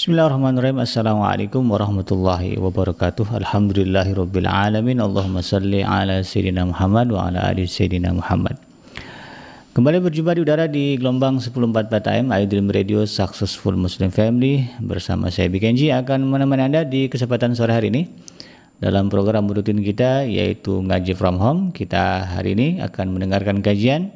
[0.00, 0.80] Bismillahirrahmanirrahim.
[0.80, 3.36] Assalamualaikum warahmatullahi wabarakatuh.
[3.36, 4.96] Alhamdulillahirabbil alamin.
[4.96, 8.56] Allahumma salli ala sayyidina Muhammad wa ala ali sayyidina Muhammad.
[9.76, 15.52] Kembali berjumpa di udara di gelombang 1044 AM iDream Radio Successful Muslim Family bersama saya
[15.52, 18.08] Bikenji akan menemani Anda di kesempatan sore hari ini
[18.80, 21.76] dalam program rutin kita yaitu ngaji from home.
[21.76, 24.08] Kita hari ini akan mendengarkan kajian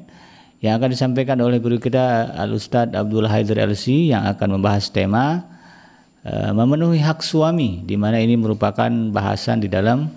[0.65, 5.53] yang akan disampaikan oleh guru kita Al Ustadz Abdul Haider LC yang akan membahas tema
[6.25, 10.09] memenuhi hak suami di mana ini merupakan bahasan di dalam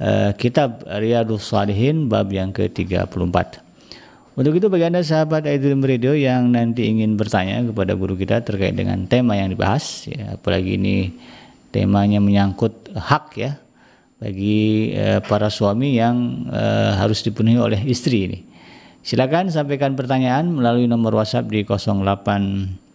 [0.00, 3.68] uh, kitab Riyadhus Salihin bab yang ke-34.
[4.38, 8.72] Untuk itu bagi Anda sahabat Aidilm Radio yang nanti ingin bertanya kepada guru kita terkait
[8.72, 11.12] dengan tema yang dibahas ya, apalagi ini
[11.74, 13.60] temanya menyangkut hak ya
[14.16, 18.38] bagi uh, para suami yang uh, harus dipenuhi oleh istri ini.
[19.00, 22.89] Silakan sampaikan pertanyaan melalui nomor WhatsApp di 08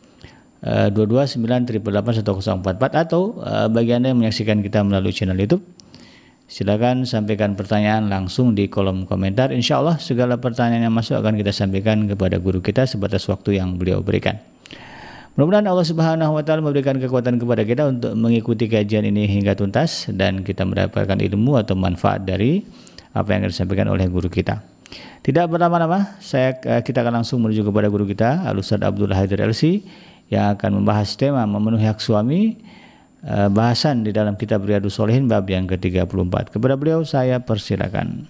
[0.66, 4.66] Eh, dua dua sembilan triple delapan satu empat empat atau uh, bagi anda yang menyaksikan
[4.66, 5.62] kita melalui channel YouTube
[6.50, 9.54] silakan sampaikan pertanyaan langsung di kolom komentar.
[9.54, 13.78] Insya Allah segala pertanyaan yang masuk akan kita sampaikan kepada guru kita sebatas waktu yang
[13.78, 14.42] beliau berikan.
[15.38, 20.10] Mudah-mudahan Allah Subhanahu wa taala memberikan kekuatan kepada kita untuk mengikuti kajian ini hingga tuntas
[20.10, 22.66] dan kita mendapatkan ilmu atau manfaat dari
[23.14, 24.66] apa yang disampaikan oleh guru kita.
[25.22, 29.46] Tidak berlama-lama, saya eh, kita akan langsung menuju kepada guru kita, Al Ustaz Abdul Haidir
[29.46, 29.86] LC
[30.30, 32.58] yang akan membahas tema memenuhi hak suami
[33.26, 36.54] uh, bahasan di dalam kitab Riyadus Solihin bab yang ke-34.
[36.54, 38.26] Kepada beliau saya persilakan.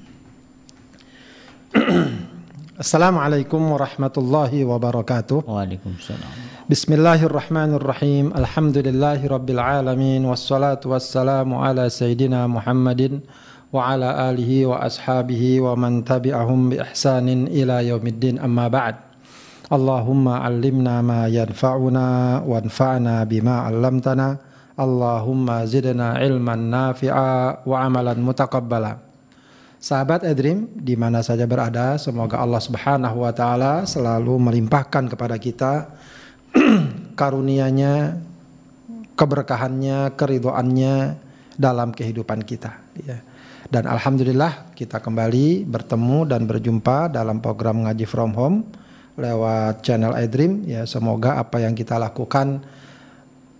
[2.75, 5.47] Assalamualaikum warahmatullahi wabarakatuh.
[5.47, 6.67] Waalaikumsalam.
[6.67, 8.35] Bismillahirrahmanirrahim.
[8.35, 13.23] Alhamdulillahi rabbil alamin wassalatu wassalamu ala sayyidina Muhammadin
[13.71, 18.99] wa ala alihi wa ashabihi wa man tabi'ahum bi ihsanin ila yaumiddin amma ba'd.
[19.65, 24.37] Allahumma allimna ma yanfa'una wanfa'na bima 'allamtana.
[24.75, 28.99] Allahumma zidna ilman nafi'a wa amalan mutaqabbala.
[29.79, 35.93] Sahabat Edrim di mana saja berada semoga Allah Subhanahu wa taala selalu melimpahkan kepada kita
[37.19, 38.17] karunia-Nya
[39.15, 40.95] keberkahannya keridhoannya
[41.55, 43.17] dalam kehidupan kita ya.
[43.65, 48.57] Dan alhamdulillah kita kembali bertemu dan berjumpa dalam program ngaji from home
[49.15, 52.59] lewat channel iDream ya semoga apa yang kita lakukan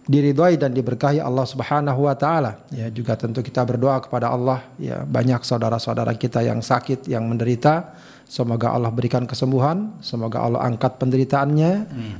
[0.05, 2.61] diridhoi dan diberkahi Allah Subhanahu wa taala.
[2.69, 7.97] Ya juga tentu kita berdoa kepada Allah ya banyak saudara-saudara kita yang sakit, yang menderita,
[8.29, 11.71] semoga Allah berikan kesembuhan, semoga Allah angkat penderitaannya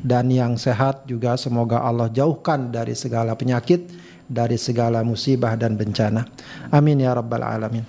[0.02, 3.86] dan yang sehat juga semoga Allah jauhkan dari segala penyakit,
[4.26, 6.26] dari segala musibah dan bencana.
[6.74, 7.86] Amin ya rabbal alamin.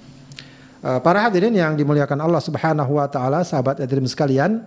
[0.84, 4.60] Uh, para hadirin yang dimuliakan Allah Subhanahu wa taala, sahabat hadirin sekalian,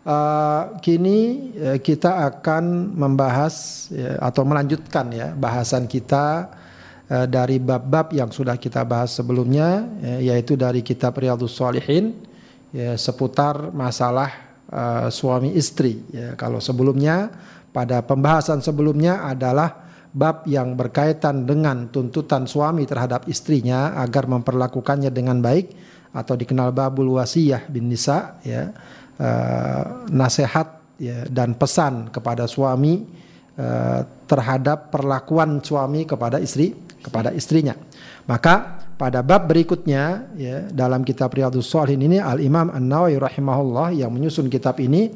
[0.00, 6.48] Uh, kini uh, kita akan membahas ya, atau melanjutkan ya bahasan kita
[7.04, 12.16] uh, dari bab-bab yang sudah kita bahas sebelumnya ya, yaitu dari kitab Riyadhus Shalihin
[12.72, 16.32] ya, seputar masalah uh, suami istri ya.
[16.32, 17.28] Kalau sebelumnya
[17.68, 19.84] pada pembahasan sebelumnya adalah
[20.16, 25.76] bab yang berkaitan dengan tuntutan suami terhadap istrinya agar memperlakukannya dengan baik
[26.16, 28.72] atau dikenal babul wasiyah bin nisa ya
[29.20, 33.04] uh, nasihat ya, dan pesan kepada suami
[33.60, 37.76] uh, terhadap perlakuan suami kepada istri kepada istrinya.
[38.28, 43.96] Maka pada bab berikutnya ya dalam kitab Riyadhus Shalihin ini Al Imam An Nawawi rahimahullah
[43.96, 45.08] yang menyusun kitab ini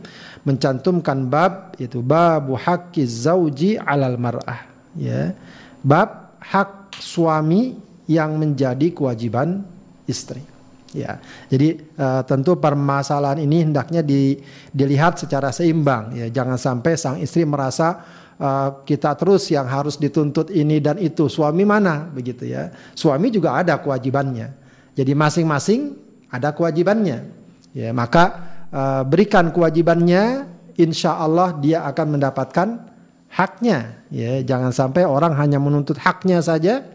[0.49, 4.65] mencantumkan bab yaitu bab haqqi zauji alal mar'ah
[4.97, 5.37] ya.
[5.85, 7.77] Bab hak suami
[8.09, 9.65] yang menjadi kewajiban
[10.09, 10.54] istri.
[10.95, 11.19] Ya,
[11.51, 14.39] jadi uh, tentu permasalahan ini hendaknya di,
[14.71, 16.15] dilihat secara seimbang.
[16.15, 18.07] Ya, jangan sampai sang istri merasa
[18.39, 21.27] uh, kita terus yang harus dituntut ini dan itu.
[21.27, 22.71] Suami mana, begitu ya?
[22.95, 24.55] Suami juga ada kewajibannya.
[24.95, 25.99] Jadi masing-masing
[26.31, 27.27] ada kewajibannya.
[27.75, 28.25] Ya, maka
[28.71, 30.47] uh, berikan kewajibannya,
[30.79, 32.87] insya Allah dia akan mendapatkan
[33.35, 33.99] haknya.
[34.15, 36.87] Ya, jangan sampai orang hanya menuntut haknya saja,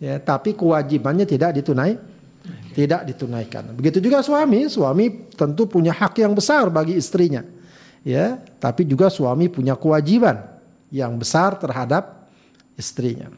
[0.00, 2.00] ya, tapi kewajibannya tidak ditunai
[2.72, 3.76] tidak ditunaikan.
[3.76, 7.44] Begitu juga suami, suami tentu punya hak yang besar bagi istrinya.
[8.02, 10.42] Ya, tapi juga suami punya kewajiban
[10.90, 12.26] yang besar terhadap
[12.74, 13.30] istrinya.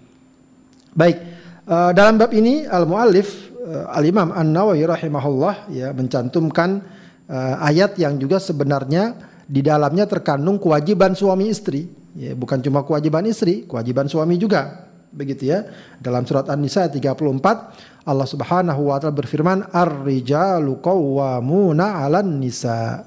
[0.97, 1.21] Baik,
[1.69, 6.81] uh, dalam bab ini al-muallif uh, al-Imam An-Nawawi rahimahullah ya mencantumkan
[7.29, 11.85] uh, ayat yang juga sebenarnya di dalamnya terkandung kewajiban suami istri,
[12.17, 15.71] ya, bukan cuma kewajiban istri, kewajiban suami juga begitu ya.
[16.03, 23.07] Dalam surat An-Nisa 34 Allah Subhanahu wa taala berfirman ar-rijalu qawwamuna 'alan nisa.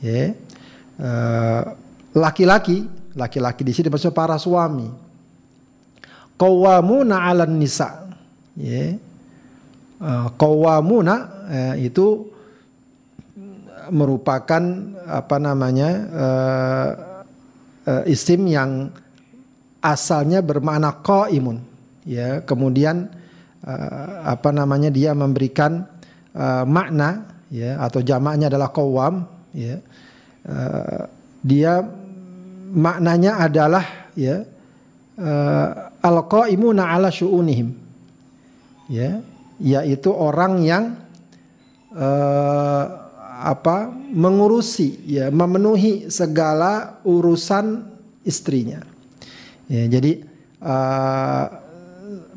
[0.00, 0.32] Ya.
[0.96, 1.62] Eh,
[2.16, 4.88] laki-laki laki-laki di sini maksudnya para suami.
[6.40, 8.08] Qawwamuna 'alan nisa.
[8.56, 8.96] Ya.
[9.96, 11.14] Uh, qawwamuna
[11.48, 12.28] uh, itu
[13.88, 14.60] merupakan
[15.08, 16.90] apa namanya uh,
[17.88, 18.92] uh, isim yang
[19.86, 21.62] asalnya bermakna qaimun.
[22.06, 23.10] Ya kemudian
[23.62, 25.86] uh, apa namanya dia memberikan
[26.34, 29.78] uh, makna ya atau jamaknya adalah qawam ya.
[30.46, 31.06] Uh,
[31.42, 31.82] dia
[32.74, 34.42] maknanya adalah ya
[35.18, 35.70] uh,
[36.02, 37.74] al-qaimuna ala syu'unihim.
[38.86, 39.22] Ya
[39.58, 40.84] yaitu orang yang
[41.96, 42.84] uh,
[43.36, 47.84] apa mengurusi ya memenuhi segala urusan
[48.24, 48.95] istrinya
[49.66, 50.22] ya jadi
[50.62, 51.44] uh,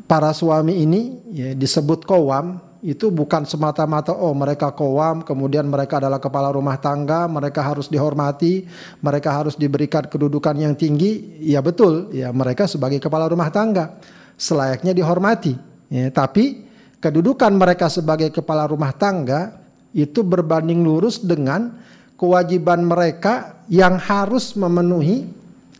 [0.09, 6.17] para suami ini ya disebut kowam itu bukan semata-mata oh mereka kowam kemudian mereka adalah
[6.17, 8.63] kepala rumah tangga mereka harus dihormati
[9.03, 13.99] mereka harus diberikan kedudukan yang tinggi ya betul ya mereka sebagai kepala rumah tangga
[14.39, 15.53] selayaknya dihormati
[15.91, 16.63] ya, tapi
[17.03, 19.59] kedudukan mereka sebagai kepala rumah tangga
[19.91, 21.75] itu berbanding lurus dengan
[22.15, 25.27] kewajiban mereka yang harus memenuhi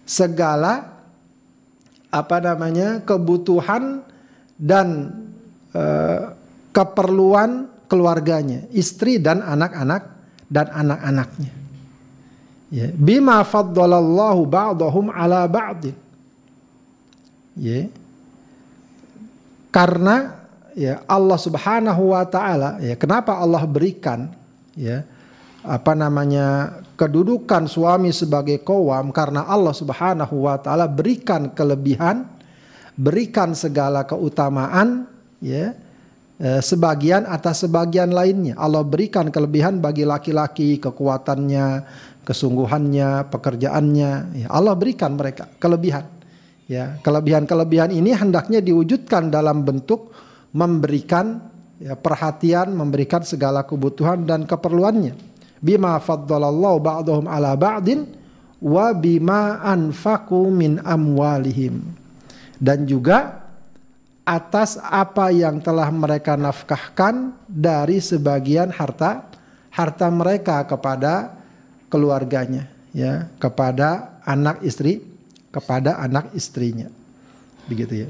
[0.03, 0.88] segala
[2.09, 4.01] apa namanya kebutuhan
[4.57, 5.13] dan
[5.73, 6.33] uh,
[6.73, 10.03] keperluan keluarganya, istri dan anak-anak
[10.49, 11.53] dan anak-anaknya.
[12.69, 15.97] Ya, bima faddalallahu ba'dahum ala ba'din.
[17.57, 17.89] Ya.
[19.69, 20.39] Karena
[20.73, 24.33] ya Allah Subhanahu wa taala ya kenapa Allah berikan
[24.73, 25.05] ya
[25.61, 32.27] apa namanya kedudukan suami sebagai kowam karena Allah Subhanahu wa taala berikan kelebihan
[32.99, 35.07] berikan segala keutamaan
[35.39, 35.71] ya
[36.39, 38.55] Eh, sebagian atas sebagian lainnya.
[38.55, 41.83] Allah berikan kelebihan bagi laki-laki, kekuatannya,
[42.23, 44.11] kesungguhannya, pekerjaannya.
[44.39, 46.07] Ya, Allah berikan mereka kelebihan.
[46.71, 50.15] Ya, kelebihan-kelebihan ini hendaknya diwujudkan dalam bentuk
[50.55, 51.43] memberikan
[51.75, 55.28] ya, perhatian, memberikan segala kebutuhan dan keperluannya.
[55.59, 58.07] Bima faddalallahu ba'dahum ala ba'din
[58.63, 61.83] wa bima anfaqu min amwalihim.
[62.59, 63.43] Dan juga
[64.23, 69.25] atas apa yang telah mereka nafkahkan dari sebagian harta
[69.73, 71.33] harta mereka kepada
[71.89, 75.01] keluarganya ya kepada anak istri
[75.49, 76.87] kepada anak istrinya.
[77.65, 78.09] Begitu ya.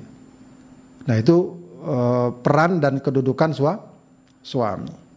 [1.08, 1.56] Nah itu
[1.88, 3.80] uh, peran dan kedudukan sua,
[4.44, 5.09] suami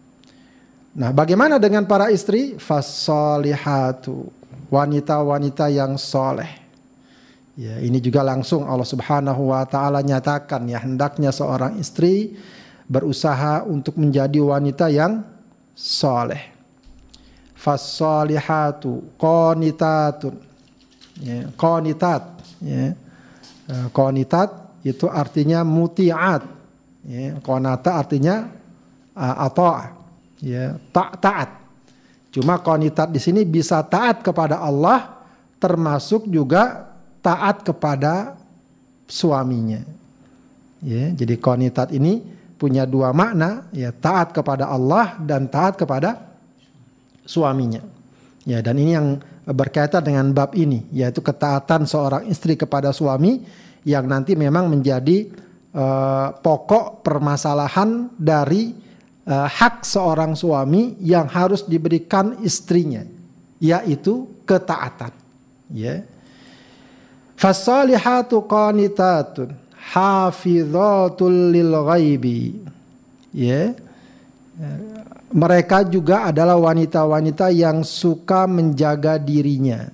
[0.92, 4.28] nah bagaimana dengan para istri fasolihatu
[4.68, 6.62] wanita-wanita yang soleh
[7.52, 12.32] Ya, ini juga langsung Allah Subhanahu wa taala nyatakan ya hendaknya seorang istri
[12.88, 15.20] berusaha untuk menjadi wanita yang
[15.76, 16.48] soleh.
[17.52, 20.34] Fasolihatu qanitatun.
[21.20, 22.24] Ya, qanitat
[22.64, 22.96] ya.
[23.68, 24.48] Eh, qanitat
[24.80, 26.48] itu artinya mutiat.
[27.04, 28.48] Ya, qanata artinya
[29.12, 29.92] uh, ata.
[30.42, 31.62] Ya, tak taat.
[32.34, 35.22] Cuma qanitat di sini bisa taat kepada Allah
[35.62, 36.90] termasuk juga
[37.22, 38.34] taat kepada
[39.06, 39.78] suaminya.
[40.82, 42.18] Ya, jadi konitat ini
[42.58, 46.18] punya dua makna, ya taat kepada Allah dan taat kepada
[47.22, 47.78] suaminya.
[48.42, 53.46] Ya, dan ini yang berkaitan dengan bab ini, yaitu ketaatan seorang istri kepada suami
[53.86, 55.30] yang nanti memang menjadi
[55.74, 58.74] uh, pokok permasalahan dari
[59.26, 63.02] uh, hak seorang suami yang harus diberikan istrinya,
[63.62, 65.14] yaitu ketaatan.
[65.72, 66.04] Ya.
[67.38, 72.62] Fasalihatu qanitatun hafidhatul lil ghaibi.
[73.34, 73.74] Ya.
[75.32, 79.88] Mereka juga adalah wanita-wanita yang suka menjaga dirinya.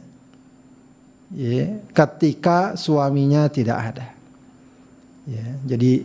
[1.31, 4.07] Ya, ketika suaminya tidak ada.
[5.29, 6.03] Ya, jadi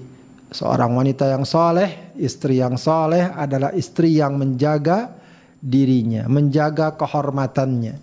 [0.53, 5.11] seorang wanita yang soleh, istri yang soleh adalah istri yang menjaga
[5.59, 7.97] dirinya, menjaga kehormatannya,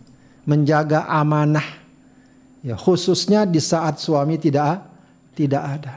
[0.44, 1.80] menjaga amanah
[2.60, 4.84] Ya, khususnya di saat suami tidak
[5.32, 5.94] tidak ada.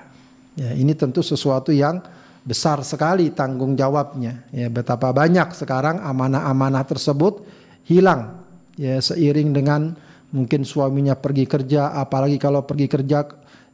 [0.55, 1.99] Ya, ini tentu sesuatu yang
[2.47, 4.47] besar sekali tanggung jawabnya.
[4.55, 7.43] Ya, betapa banyak sekarang amanah-amanah tersebut
[7.83, 8.39] hilang
[8.79, 9.91] ya seiring dengan
[10.31, 13.27] mungkin suaminya pergi kerja, apalagi kalau pergi kerja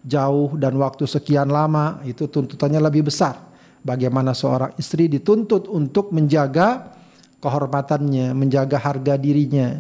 [0.06, 3.39] jauh dan waktu sekian lama, itu tuntutannya lebih besar.
[3.79, 6.91] Bagaimana seorang istri dituntut untuk menjaga
[7.39, 9.79] kehormatannya, menjaga harga dirinya,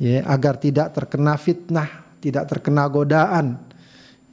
[0.00, 3.58] ya agar tidak terkena fitnah tidak terkena godaan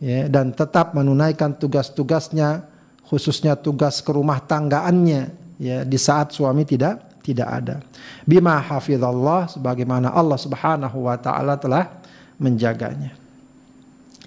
[0.02, 2.66] ya dan tetap menunaikan tugas-tugasnya
[3.06, 5.22] khususnya tugas kerumah tanggaannya
[5.62, 7.76] ya di saat suami tidak tidak ada.
[8.22, 11.90] Bima hafizallah sebagaimana Allah Subhanahu wa taala telah
[12.38, 13.18] menjaganya.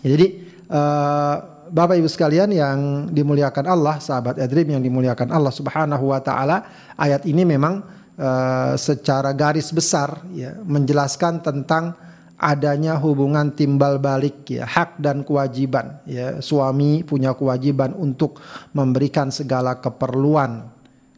[0.03, 1.35] Ya, jadi uh,
[1.69, 6.65] Bapak Ibu sekalian yang dimuliakan Allah, sahabat Edrim yang dimuliakan Allah Subhanahu wa taala,
[6.97, 7.85] ayat ini memang
[8.17, 11.93] uh, secara garis besar ya menjelaskan tentang
[12.39, 18.39] adanya hubungan timbal balik ya hak dan kewajiban ya suami punya kewajiban untuk
[18.71, 20.71] memberikan segala keperluan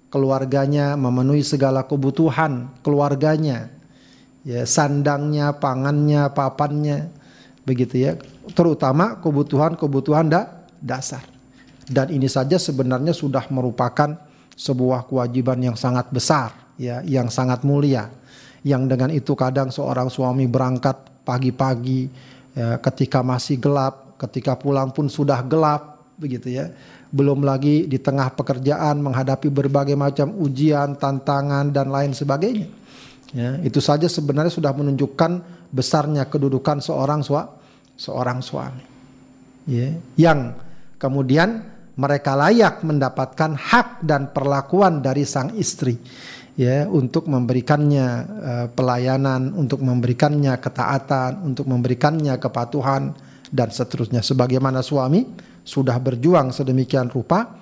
[0.08, 3.68] keluarganya memenuhi segala kebutuhan keluarganya
[4.48, 7.12] ya sandangnya pangannya papannya
[7.64, 8.12] begitu ya
[8.56, 11.22] terutama kebutuhan-kebutuhan da dasar
[11.90, 14.16] dan ini saja sebenarnya sudah merupakan
[14.56, 18.08] sebuah kewajiban yang sangat besar ya yang sangat mulia
[18.60, 22.12] yang dengan itu kadang seorang suami berangkat pagi-pagi
[22.52, 26.68] ya, ketika masih gelap, ketika pulang pun sudah gelap begitu ya.
[27.10, 32.68] Belum lagi di tengah pekerjaan menghadapi berbagai macam ujian, tantangan dan lain sebagainya.
[33.30, 37.46] Ya, itu saja sebenarnya sudah menunjukkan besarnya kedudukan seorang sua,
[37.94, 38.84] seorang suami.
[39.70, 40.58] Ya, yang
[40.98, 41.62] kemudian
[41.94, 46.00] mereka layak mendapatkan hak dan perlakuan dari sang istri
[46.58, 53.14] ya untuk memberikannya uh, pelayanan, untuk memberikannya ketaatan, untuk memberikannya kepatuhan
[53.48, 54.24] dan seterusnya.
[54.24, 55.24] Sebagaimana suami
[55.62, 57.60] sudah berjuang sedemikian rupa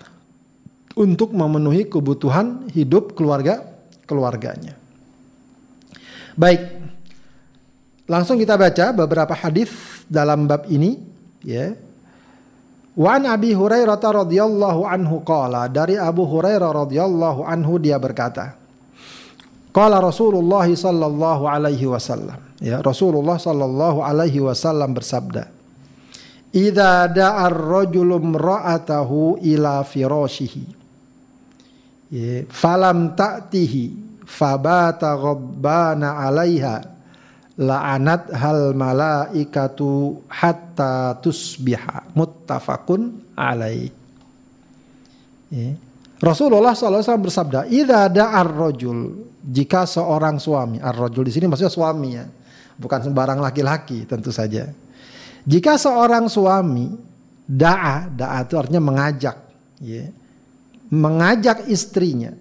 [0.98, 3.62] untuk memenuhi kebutuhan hidup keluarga
[4.08, 4.74] keluarganya.
[6.38, 6.77] Baik.
[8.08, 9.68] Langsung kita baca beberapa hadis
[10.08, 10.96] dalam bab ini
[11.44, 11.76] ya.
[12.98, 18.58] Wa an Abi Hurairah radhiyallahu anhu qala dari Abu Hurairah radhiyallahu anhu dia berkata
[19.78, 22.42] Qala Rasulullah sallallahu alaihi wasallam.
[22.58, 25.46] Ya, Rasulullah sallallahu alaihi wasallam bersabda,
[26.50, 30.64] "Idza da'a ar-rajulu imra'atahu ila firashihi."
[32.10, 33.94] Ya, falam ta'tihi
[34.26, 36.97] fabata ghabbana 'alaiha
[37.58, 43.90] la'anat hal malaikatu hatta tusbiha muttafaqun alaih.
[45.50, 45.74] Ya.
[46.18, 52.26] Rasulullah SAW bersabda, "Idza da'ar rajul jika seorang suami, ar-rajul di sini maksudnya suami ya,
[52.76, 54.68] bukan sembarang laki-laki tentu saja.
[55.48, 56.90] Jika seorang suami
[57.46, 59.36] da'a, da'a itu artinya mengajak,
[59.80, 60.04] ya,
[60.92, 62.34] mengajak istrinya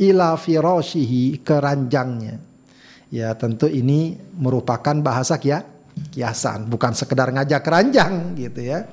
[0.00, 2.40] ila firashihi ke ranjangnya.
[3.10, 5.62] Ya tentu ini merupakan bahasa kia,
[6.10, 8.86] kiasan, bukan sekedar ngajak ranjang gitu ya.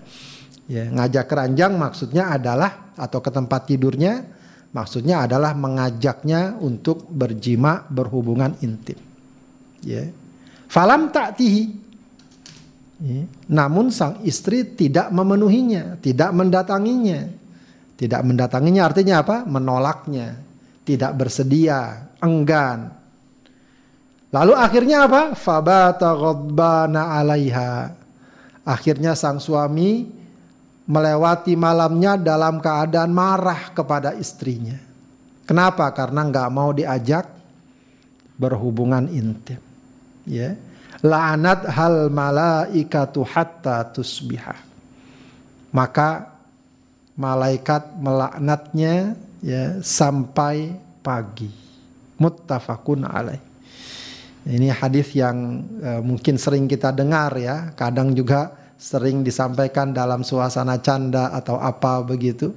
[0.70, 4.24] Ya, ngajak ranjang maksudnya adalah atau ke tempat tidurnya
[4.74, 8.98] maksudnya adalah mengajaknya untuk berjima berhubungan intim.
[9.86, 10.10] Ya.
[10.68, 11.64] Falam taktihi.
[13.04, 13.22] Ya.
[13.54, 17.46] Namun sang istri tidak memenuhinya, tidak mendatanginya.
[17.94, 19.46] Tidak mendatanginya artinya apa?
[19.46, 20.42] Menolaknya,
[20.82, 23.03] tidak bersedia, enggan.
[24.34, 25.38] Lalu akhirnya apa?
[25.38, 27.94] Fabata ghadbana alaiha.
[28.66, 30.10] Akhirnya sang suami
[30.90, 34.76] melewati malamnya dalam keadaan marah kepada istrinya.
[35.46, 35.86] Kenapa?
[35.94, 37.30] Karena nggak mau diajak
[38.34, 39.62] berhubungan intim.
[40.26, 40.58] Ya.
[41.04, 44.56] La'anat hal malaikatu hatta tusbiha.
[45.70, 46.32] Maka
[47.14, 49.14] malaikat melaknatnya
[49.46, 50.74] ya sampai
[51.06, 51.52] pagi.
[52.18, 53.53] Muttafaqun alaih.
[54.44, 60.84] Ini hadis yang uh, mungkin sering kita dengar ya, kadang juga sering disampaikan dalam suasana
[60.84, 62.52] canda atau apa begitu.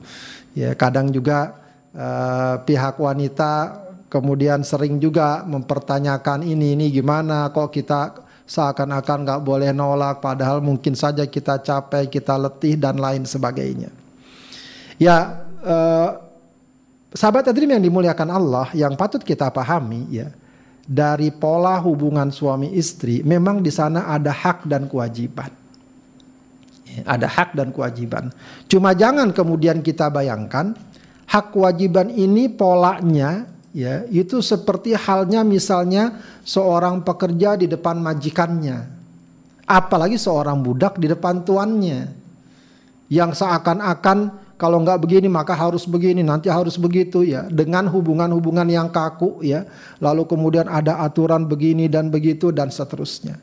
[0.51, 1.55] Ya, kadang juga
[1.95, 9.71] uh, pihak wanita kemudian sering juga mempertanyakan ini ini gimana kok kita seakan-akan nggak boleh
[9.71, 13.95] nolak padahal mungkin saja kita capek, kita letih dan lain sebagainya.
[14.99, 16.19] Ya, uh,
[17.15, 20.35] sahabat adrim yang dimuliakan Allah yang patut kita pahami ya
[20.87, 25.51] dari pola hubungan suami istri memang di sana ada hak dan kewajiban.
[27.05, 28.33] Ada hak dan kewajiban.
[28.71, 30.73] Cuma jangan kemudian kita bayangkan
[31.27, 33.45] hak kewajiban ini polanya
[33.77, 38.97] ya itu seperti halnya misalnya seorang pekerja di depan majikannya.
[39.67, 42.25] Apalagi seorang budak di depan tuannya.
[43.07, 47.45] Yang seakan-akan kalau nggak begini maka harus begini, nanti harus begitu ya.
[47.45, 49.69] Dengan hubungan-hubungan yang kaku ya.
[50.01, 53.37] Lalu kemudian ada aturan begini dan begitu dan seterusnya.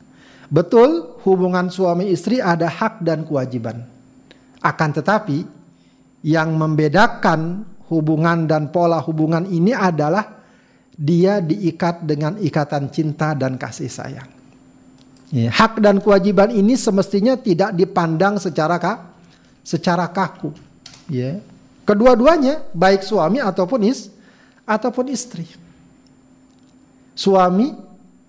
[0.50, 3.86] Betul, hubungan suami istri ada hak dan kewajiban.
[4.58, 5.46] Akan tetapi,
[6.26, 10.42] yang membedakan hubungan dan pola hubungan ini adalah
[10.94, 14.30] dia diikat dengan ikatan cinta dan kasih sayang.
[15.30, 18.98] Ya, hak dan kewajiban ini semestinya tidak dipandang secara kak,
[19.62, 20.73] secara kaku.
[21.10, 21.40] Ya.
[21.84, 24.08] Kedua-duanya, baik suami ataupun is,
[24.64, 25.44] ataupun istri.
[27.12, 27.76] Suami,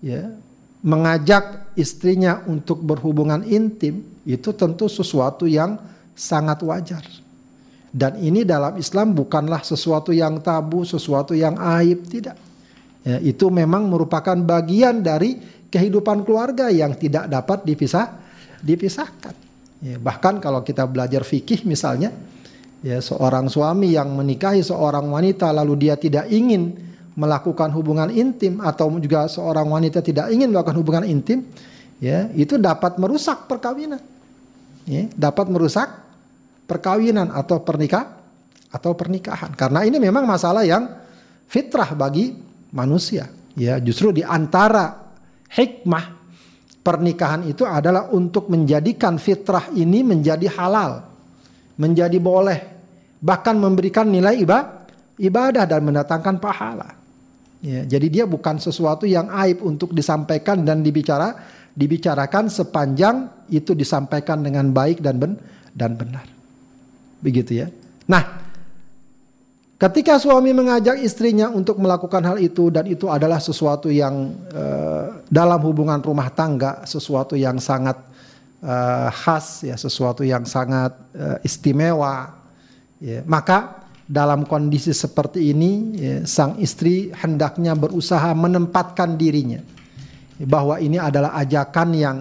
[0.04, 0.36] ya,
[0.84, 5.80] mengajak istrinya untuk berhubungan intim itu tentu sesuatu yang
[6.12, 7.04] sangat wajar.
[7.96, 12.36] Dan ini dalam Islam bukanlah sesuatu yang tabu, sesuatu yang aib, tidak.
[13.06, 15.40] Ya, itu memang merupakan bagian dari
[15.72, 18.20] kehidupan keluarga yang tidak dapat dipisah,
[18.60, 19.34] dipisahkan.
[19.80, 22.12] Ya, bahkan kalau kita belajar fikih misalnya,
[22.84, 26.76] ya seorang suami yang menikahi seorang wanita lalu dia tidak ingin
[27.16, 31.48] melakukan hubungan intim atau juga seorang wanita tidak ingin melakukan hubungan intim,
[31.96, 33.98] ya itu dapat merusak perkawinan,
[34.84, 35.88] ya, dapat merusak
[36.68, 38.20] perkawinan atau pernikah
[38.68, 39.56] atau pernikahan.
[39.56, 40.92] Karena ini memang masalah yang
[41.48, 42.36] fitrah bagi
[42.76, 43.32] manusia.
[43.56, 45.08] Ya, justru di antara
[45.48, 46.12] hikmah
[46.84, 51.15] pernikahan itu adalah untuk menjadikan fitrah ini menjadi halal,
[51.76, 52.60] menjadi boleh,
[53.20, 54.40] bahkan memberikan nilai
[55.20, 56.96] ibadah dan mendatangkan pahala.
[57.64, 61.32] Ya, jadi dia bukan sesuatu yang aib untuk disampaikan dan dibicara
[61.76, 65.32] dibicarakan sepanjang itu disampaikan dengan baik dan ben,
[65.76, 66.24] dan benar.
[67.20, 67.68] Begitu ya.
[68.08, 68.24] Nah,
[69.76, 75.60] ketika suami mengajak istrinya untuk melakukan hal itu dan itu adalah sesuatu yang uh, dalam
[75.60, 78.00] hubungan rumah tangga sesuatu yang sangat
[78.62, 82.36] uh, khas ya, sesuatu yang sangat uh, istimewa
[83.02, 89.58] ya, maka dalam kondisi seperti ini ya, sang istri hendaknya berusaha menempatkan dirinya
[90.38, 92.18] bahwa ini adalah ajakan yang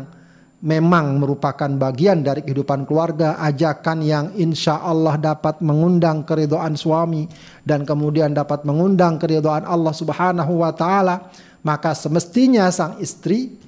[0.66, 7.30] memang merupakan bagian dari kehidupan keluarga, ajakan yang insya Allah dapat mengundang keridhaan suami
[7.62, 11.30] dan kemudian dapat mengundang keridhaan Allah Subhanahu wa taala,
[11.62, 13.62] maka semestinya sang istri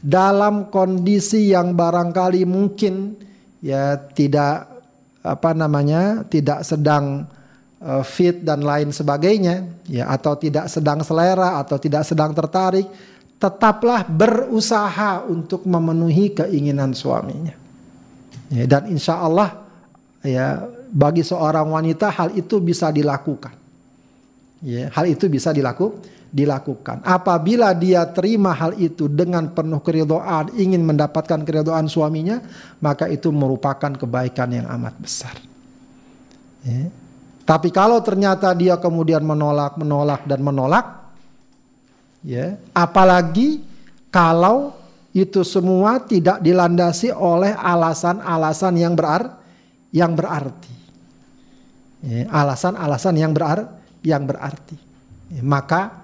[0.00, 3.20] dalam kondisi yang barangkali mungkin
[3.60, 4.64] ya tidak
[5.20, 7.28] apa namanya, tidak sedang
[7.84, 12.88] uh, fit dan lain sebagainya ya atau tidak sedang selera atau tidak sedang tertarik
[13.40, 17.56] tetaplah berusaha untuk memenuhi keinginan suaminya.
[18.52, 19.64] Ya, dan insya Allah
[20.20, 23.56] ya bagi seorang wanita hal itu bisa dilakukan.
[24.60, 30.86] Ya hal itu bisa dilakukan dilakukan apabila dia terima hal itu dengan penuh keridhaan ingin
[30.86, 32.38] mendapatkan keridhaan suaminya
[32.78, 35.34] maka itu merupakan kebaikan yang amat besar
[36.62, 37.00] ya.
[37.50, 41.02] Tapi kalau ternyata dia kemudian menolak, menolak dan menolak,
[42.22, 43.58] ya, apalagi
[44.06, 44.70] kalau
[45.10, 49.42] itu semua tidak dilandasi oleh alasan-alasan yang berar
[49.90, 50.74] yang berarti.
[52.06, 53.66] Ya, alasan-alasan yang berar
[54.06, 54.78] yang berarti.
[55.34, 55.99] Ya, maka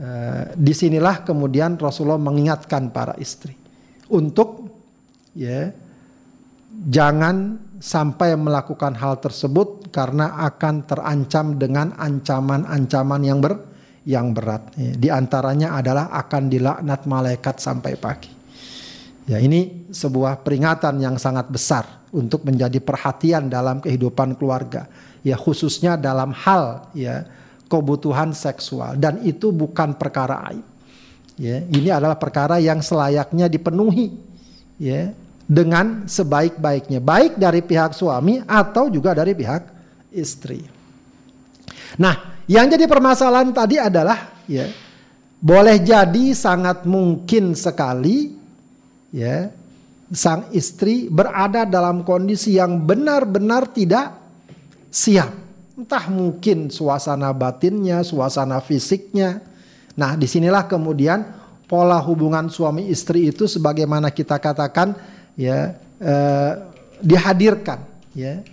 [0.00, 3.52] eh, di sinilah kemudian Rasulullah mengingatkan para istri
[4.08, 4.72] untuk
[5.36, 5.68] ya
[6.88, 13.70] jangan sampai melakukan hal tersebut karena akan terancam dengan ancaman-ancaman yang ber
[14.04, 14.72] yang berat.
[14.80, 18.32] Ya, di antaranya adalah akan dilaknat malaikat sampai pagi.
[19.28, 24.88] Ya, ini sebuah peringatan yang sangat besar untuk menjadi perhatian dalam kehidupan keluarga.
[25.20, 27.28] Ya, khususnya dalam hal ya
[27.70, 30.66] kebutuhan seksual dan itu bukan perkara aib.
[31.40, 34.12] Ya, ini adalah perkara yang selayaknya dipenuhi.
[34.76, 35.14] Ya,
[35.46, 39.62] dengan sebaik-baiknya, baik dari pihak suami atau juga dari pihak
[40.12, 40.60] istri.
[41.96, 44.68] Nah, yang jadi permasalahan tadi adalah ya
[45.40, 48.36] boleh jadi sangat mungkin sekali
[49.08, 49.48] ya
[50.12, 54.18] sang istri berada dalam kondisi yang benar-benar tidak
[54.92, 55.39] siap.
[55.80, 59.40] Entah mungkin suasana batinnya, suasana fisiknya.
[59.96, 61.24] Nah, di sinilah kemudian
[61.64, 64.92] pola hubungan suami istri itu sebagaimana kita katakan
[65.40, 66.52] ya eh,
[67.00, 67.80] dihadirkan
[68.12, 68.44] ya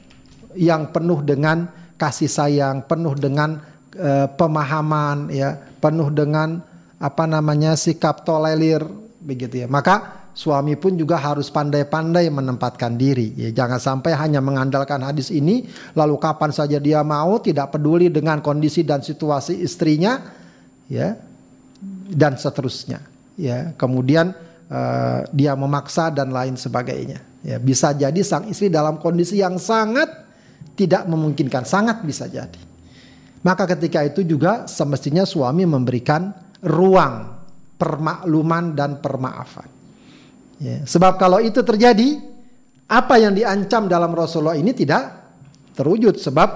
[0.55, 1.67] yang penuh dengan
[1.99, 3.59] kasih sayang, penuh dengan
[3.91, 6.63] eh, pemahaman ya, penuh dengan
[6.95, 8.87] apa namanya sikap tolerir
[9.19, 9.67] begitu ya.
[9.67, 13.49] Maka suami pun juga harus pandai-pandai menempatkan diri ya.
[13.49, 15.65] Jangan sampai hanya mengandalkan hadis ini
[15.97, 20.21] lalu kapan saja dia mau tidak peduli dengan kondisi dan situasi istrinya
[20.85, 21.17] ya
[22.13, 23.01] dan seterusnya
[23.33, 23.73] ya.
[23.73, 24.29] Kemudian
[24.69, 27.25] uh, dia memaksa dan lain sebagainya.
[27.41, 30.29] Ya, bisa jadi sang istri dalam kondisi yang sangat
[30.77, 32.61] tidak memungkinkan, sangat bisa jadi.
[33.41, 36.29] Maka ketika itu juga semestinya suami memberikan
[36.61, 37.39] ruang
[37.79, 39.76] permakluman dan permaafan.
[40.57, 42.17] Ya, sebab kalau itu terjadi,
[42.89, 45.13] apa yang diancam dalam Rasulullah ini tidak
[45.77, 46.49] terwujud sebab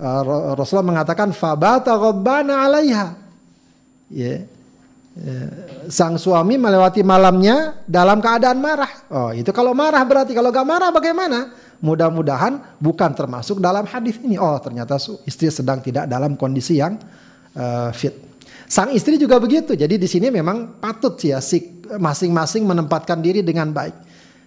[0.00, 3.08] uh, Rasulullah mengatakan fabata ghabbana alaiha.
[4.10, 4.46] Ya,
[5.16, 5.48] Ya,
[5.88, 8.92] sang suami melewati malamnya dalam keadaan marah.
[9.08, 11.56] Oh, itu kalau marah berarti kalau gak marah bagaimana?
[11.80, 14.36] Mudah-mudahan bukan termasuk dalam hadis ini.
[14.36, 17.00] Oh, ternyata istri sedang tidak dalam kondisi yang
[17.56, 18.12] uh, fit.
[18.68, 19.72] Sang istri juga begitu.
[19.72, 23.94] Jadi di sini memang patut ya si masing-masing menempatkan diri dengan baik.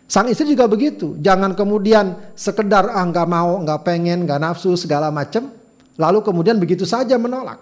[0.09, 1.13] Sang istri juga begitu.
[1.21, 5.53] Jangan kemudian sekedar ah nggak mau, nggak pengen, nggak nafsu segala macam,
[5.95, 7.61] lalu kemudian begitu saja menolak.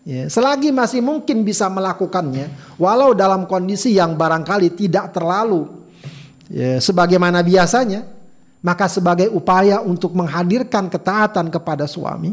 [0.00, 2.48] Ya, selagi masih mungkin bisa melakukannya,
[2.80, 5.68] walau dalam kondisi yang barangkali tidak terlalu
[6.48, 8.08] ya, sebagaimana biasanya,
[8.64, 12.32] maka sebagai upaya untuk menghadirkan ketaatan kepada suami,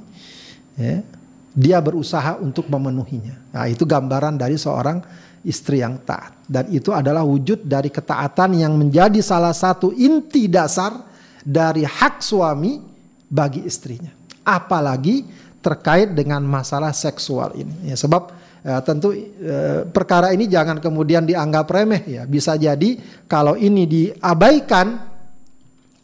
[0.80, 1.04] ya,
[1.52, 3.36] dia berusaha untuk memenuhinya.
[3.52, 5.04] Nah, itu gambaran dari seorang
[5.48, 6.36] istri yang taat.
[6.44, 11.08] Dan itu adalah wujud dari ketaatan yang menjadi salah satu inti dasar
[11.40, 12.84] dari hak suami
[13.32, 14.12] bagi istrinya.
[14.44, 15.24] Apalagi
[15.64, 17.92] terkait dengan masalah seksual ini.
[17.92, 22.24] Ya, sebab ya, tentu eh, perkara ini jangan kemudian dianggap remeh ya.
[22.28, 23.00] Bisa jadi
[23.32, 25.00] kalau ini diabaikan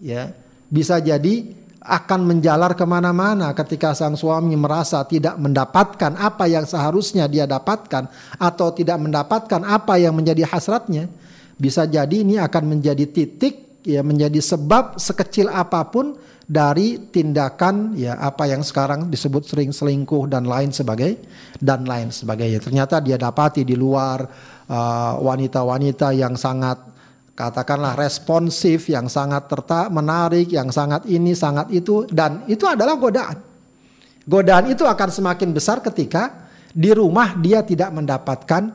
[0.03, 0.31] ya
[0.67, 7.27] bisa jadi akan menjalar ke mana-mana ketika sang suami merasa tidak mendapatkan apa yang seharusnya
[7.27, 8.07] dia dapatkan
[8.39, 11.11] atau tidak mendapatkan apa yang menjadi hasratnya.
[11.59, 18.19] Bisa jadi ini akan menjadi titik ya menjadi sebab sekecil apa pun dari tindakan ya
[18.19, 21.19] apa yang sekarang disebut sering selingkuh dan lain sebagai
[21.59, 24.27] dan lain sebagainya ternyata dia dapati di luar
[24.67, 26.92] uh, wanita-wanita uh, yang sangat
[27.33, 33.37] katakanlah responsif yang sangat tertak menarik yang sangat ini sangat itu dan itu adalah godaan.
[34.23, 38.71] Godaan itu akan semakin besar ketika di rumah dia tidak mendapatkan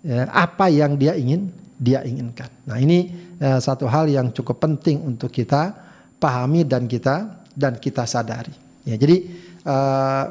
[0.00, 2.48] ya, apa yang dia ingin dia inginkan.
[2.64, 5.74] Nah ini ya, satu hal yang cukup penting untuk kita
[6.16, 8.54] pahami dan kita dan kita sadari.
[8.86, 9.28] Ya jadi
[9.66, 10.24] uh,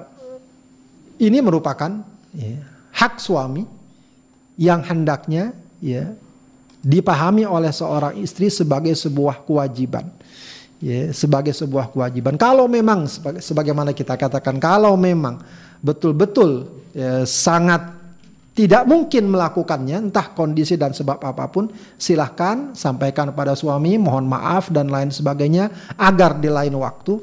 [1.22, 2.02] ini merupakan
[2.34, 2.58] ya,
[2.96, 3.68] hak suami
[4.56, 5.52] yang hendaknya
[5.84, 6.16] ya
[6.86, 10.06] dipahami oleh seorang istri sebagai sebuah kewajiban.
[10.78, 12.38] Ya, sebagai sebuah kewajiban.
[12.38, 13.10] Kalau memang
[13.41, 15.41] sebagaimana kita katakan kalau memang
[15.82, 17.95] betul-betul ya, sangat
[18.56, 21.67] tidak mungkin melakukannya entah kondisi dan sebab apa pun
[22.00, 27.19] silahkan sampaikan pada suami mohon maaf dan lain sebagainya agar di lain waktu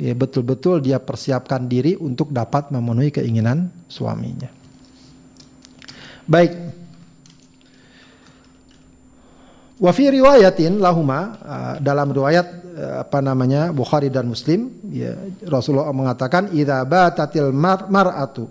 [0.00, 4.48] ya betul-betul dia persiapkan diri untuk dapat memenuhi keinginan suaminya.
[6.24, 6.79] Baik,
[9.80, 15.16] Wa fi riwayatin lahuma uh, dalam riwayat uh, apa namanya Bukhari dan Muslim ya
[15.48, 18.44] Rasulullah mengatakan idza batatil mar mar'atu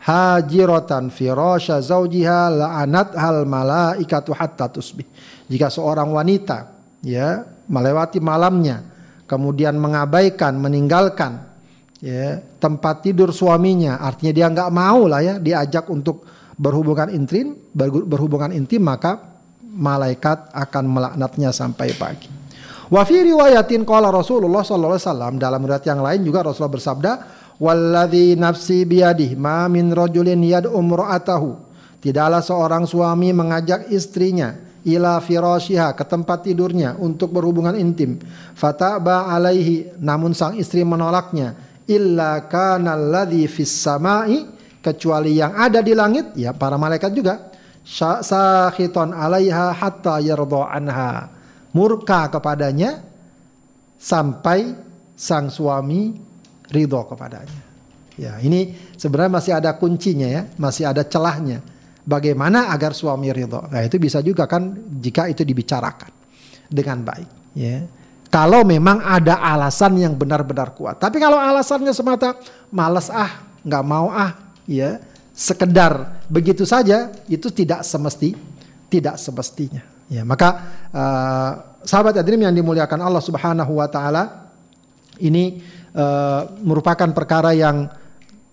[0.00, 5.04] hajiratan firasha zaujiha la'anat hal malaikatu hatta tusbih.
[5.52, 6.72] Jika seorang wanita
[7.04, 8.80] ya melewati malamnya
[9.28, 11.44] kemudian mengabaikan meninggalkan
[12.00, 16.24] ya tempat tidur suaminya artinya dia nggak mau lah ya diajak untuk
[16.56, 19.39] berhubungan intim berhubungan intim maka
[19.70, 22.28] malaikat akan melaknatnya sampai pagi.
[22.90, 27.12] Wa fi riwayatin qala Rasulullah sallallahu alaihi wasallam dalam riwayat yang lain juga Rasulullah bersabda,
[27.62, 31.70] "Walladzi nafsi biyadihi ma min rajulin yad'u imra'atahu."
[32.02, 38.18] Tidaklah seorang suami mengajak istrinya ila firashiha ke tempat tidurnya untuk berhubungan intim.
[38.56, 41.54] Fataba alaihi namun sang istri menolaknya
[41.86, 44.46] illa kana alladzi fis samai
[44.80, 47.49] kecuali yang ada di langit ya para malaikat juga
[47.84, 51.12] sakhiton alaiha hatta yardha anha.
[51.70, 52.98] Murka kepadanya
[53.94, 54.74] sampai
[55.14, 56.16] sang suami
[56.72, 57.62] ridho kepadanya.
[58.18, 61.62] Ya, ini sebenarnya masih ada kuncinya ya, masih ada celahnya.
[62.04, 63.64] Bagaimana agar suami ridho?
[63.70, 66.10] Nah, itu bisa juga kan jika itu dibicarakan
[66.68, 67.86] dengan baik, ya.
[68.30, 71.02] Kalau memang ada alasan yang benar-benar kuat.
[71.02, 72.38] Tapi kalau alasannya semata
[72.70, 75.02] malas ah, nggak mau ah, ya
[75.40, 78.36] sekedar begitu saja itu tidak semesti
[78.92, 79.80] tidak semestinya.
[80.10, 80.58] Ya, maka
[80.90, 81.50] uh,
[81.86, 84.52] sahabat hadirin yang dimuliakan Allah Subhanahu wa taala
[85.22, 85.62] ini
[85.94, 87.88] uh, merupakan perkara yang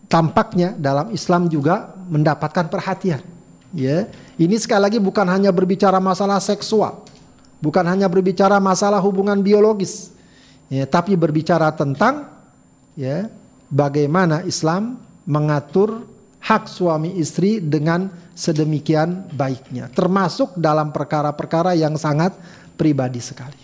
[0.06, 3.19] tampaknya dalam Islam juga mendapatkan perhatian.
[3.76, 4.08] Ya,
[4.39, 7.04] ini sekali lagi bukan hanya berbicara masalah seksual,
[7.60, 10.15] bukan hanya berbicara masalah hubungan biologis,
[10.71, 12.32] ya, tapi berbicara tentang
[12.95, 13.28] ya
[13.67, 16.08] bagaimana Islam mengatur
[16.48, 22.32] hak suami istri dengan sedemikian baiknya, termasuk dalam perkara-perkara yang sangat
[22.80, 23.60] pribadi sekali.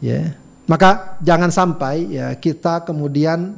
[0.00, 0.32] Ya,
[0.64, 3.52] maka jangan sampai ya kita kemudian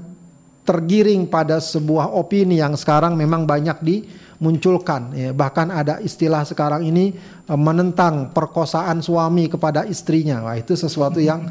[0.66, 7.14] tergiring pada sebuah opini yang sekarang memang banyak dimunculkan ya, bahkan ada istilah sekarang ini
[7.46, 11.44] eh, menentang perkosaan suami kepada istrinya wah itu sesuatu yang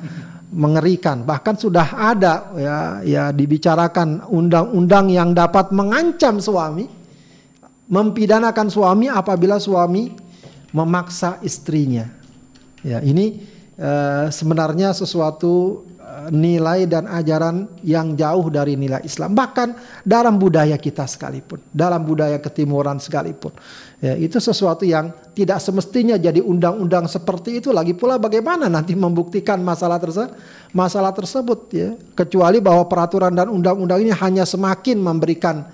[0.54, 1.26] mengerikan.
[1.26, 6.86] Bahkan sudah ada ya ya dibicarakan undang-undang yang dapat mengancam suami,
[7.89, 10.13] mempidanakan suami apabila suami
[10.74, 12.10] memaksa istrinya.
[12.84, 13.42] Ya, ini
[13.80, 15.86] uh, sebenarnya sesuatu
[16.32, 19.34] nilai dan ajaran yang jauh dari nilai Islam.
[19.34, 23.52] Bahkan dalam budaya kita sekalipun, dalam budaya ketimuran sekalipun.
[24.04, 27.71] Ya, itu sesuatu yang tidak semestinya jadi undang-undang seperti itu.
[27.71, 30.36] Lagi pula bagaimana nanti membuktikan masalah tersebut,
[30.76, 31.89] masalah tersebut ya.
[32.13, 35.65] Kecuali bahwa peraturan dan undang-undang ini hanya semakin memberikan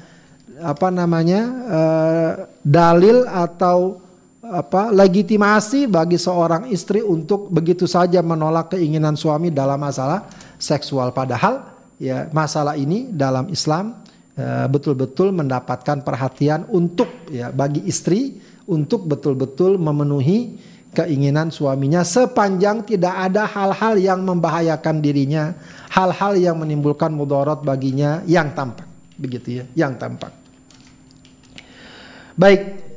[0.60, 4.09] apa namanya uh, dalil atau
[4.50, 10.26] apa legitimasi bagi seorang istri untuk begitu saja menolak keinginan suami dalam masalah
[10.58, 11.70] seksual padahal
[12.02, 14.02] ya masalah ini dalam Islam
[14.34, 20.58] ya, betul-betul mendapatkan perhatian untuk ya bagi istri untuk betul-betul memenuhi
[20.94, 25.54] keinginan suaminya sepanjang tidak ada hal-hal yang membahayakan dirinya,
[25.94, 28.90] hal-hal yang menimbulkan mudarat baginya yang tampak.
[29.20, 30.34] Begitu ya, yang tampak.
[32.40, 32.89] Baik,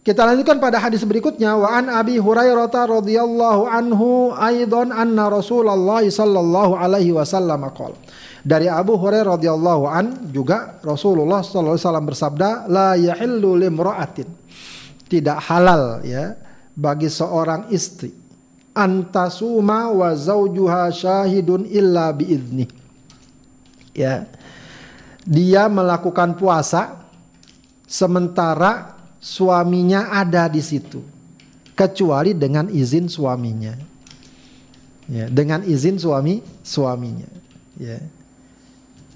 [0.00, 6.72] kita lanjutkan pada hadis berikutnya wa an Abi Hurairah radhiyallahu anhu aidan anna Rasulullah sallallahu
[6.72, 7.92] alaihi wasallam qol.
[8.40, 14.28] Dari Abu Hurairah radhiyallahu an juga Rasulullah sallallahu alaihi wasallam bersabda la yahillu limra'atin.
[15.04, 16.32] Tidak halal ya
[16.72, 18.20] bagi seorang istri
[18.72, 22.64] antasuma wa zaujuha syahidun illa biizni.
[23.92, 24.24] Ya.
[25.28, 27.04] Dia melakukan puasa
[27.84, 31.04] sementara suaminya ada di situ.
[31.76, 33.76] Kecuali dengan izin suaminya.
[35.06, 37.28] Ya dengan izin suami suaminya.
[37.76, 38.00] Ya.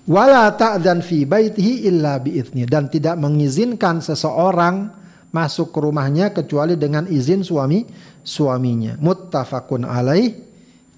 [0.05, 4.93] Wala ta'dan fi baitihi illa biizni dan tidak mengizinkan seseorang
[5.33, 7.89] masuk ke rumahnya kecuali dengan izin suami
[8.21, 9.01] suaminya.
[9.01, 10.37] Muttafaqun alaih.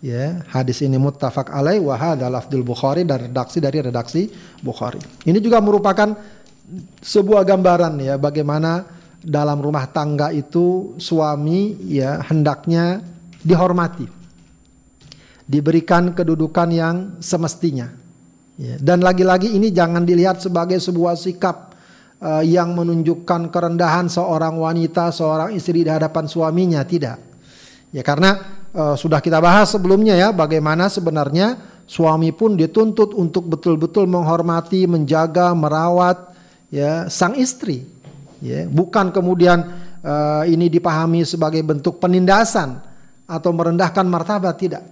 [0.03, 1.83] Ya hadis ini muttafaq alaih.
[1.83, 4.31] Wa hadzal lafdzul bukhari dari redaksi dari redaksi
[4.62, 5.03] bukhari.
[5.27, 6.14] Ini juga merupakan
[7.03, 8.95] sebuah gambaran ya bagaimana
[9.26, 13.02] dalam rumah tangga itu suami ya hendaknya
[13.42, 14.06] dihormati.
[15.46, 17.90] Diberikan kedudukan yang semestinya.
[18.56, 21.76] Ya, dan lagi-lagi ini jangan dilihat sebagai sebuah sikap
[22.22, 27.20] uh, yang menunjukkan kerendahan seorang wanita, seorang istri di hadapan suaminya, tidak.
[27.92, 34.10] Ya karena uh, sudah kita bahas sebelumnya ya bagaimana sebenarnya suami pun dituntut untuk betul-betul
[34.10, 36.34] menghormati, menjaga, merawat
[36.72, 37.86] ya sang istri
[38.42, 39.59] ya bukan kemudian
[40.05, 42.79] uh, ini dipahami sebagai bentuk penindasan
[43.27, 44.83] atau merendahkan martabat tidak.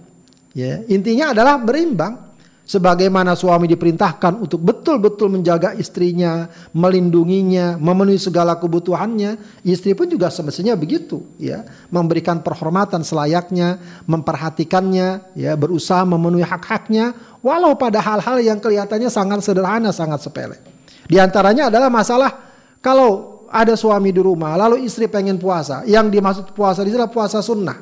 [0.55, 2.25] Ya intinya adalah berimbang.
[2.65, 10.73] Sebagaimana suami diperintahkan untuk betul-betul menjaga istrinya, melindunginya, memenuhi segala kebutuhannya, istri pun juga semestinya
[10.73, 11.61] begitu, ya,
[11.93, 13.77] memberikan penghormatan selayaknya,
[14.09, 17.13] memperhatikannya, ya, berusaha memenuhi hak-haknya,
[17.45, 20.57] walau pada hal-hal yang kelihatannya sangat sederhana, sangat sepele.
[21.05, 22.33] Di antaranya adalah masalah
[22.81, 25.87] kalau ada suami di rumah, lalu istri pengen puasa.
[25.87, 27.79] Yang dimaksud puasa di sini puasa sunnah.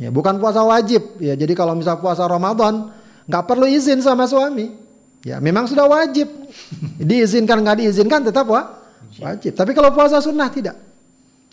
[0.00, 1.20] Ya, bukan puasa wajib.
[1.20, 2.88] Ya, jadi kalau misal puasa Ramadan,
[3.28, 4.72] nggak perlu izin sama suami.
[5.20, 6.32] Ya, memang sudah wajib.
[7.08, 8.80] Diizinkan nggak diizinkan tetap wah,
[9.20, 9.52] wajib.
[9.52, 10.80] Tapi kalau puasa sunnah tidak.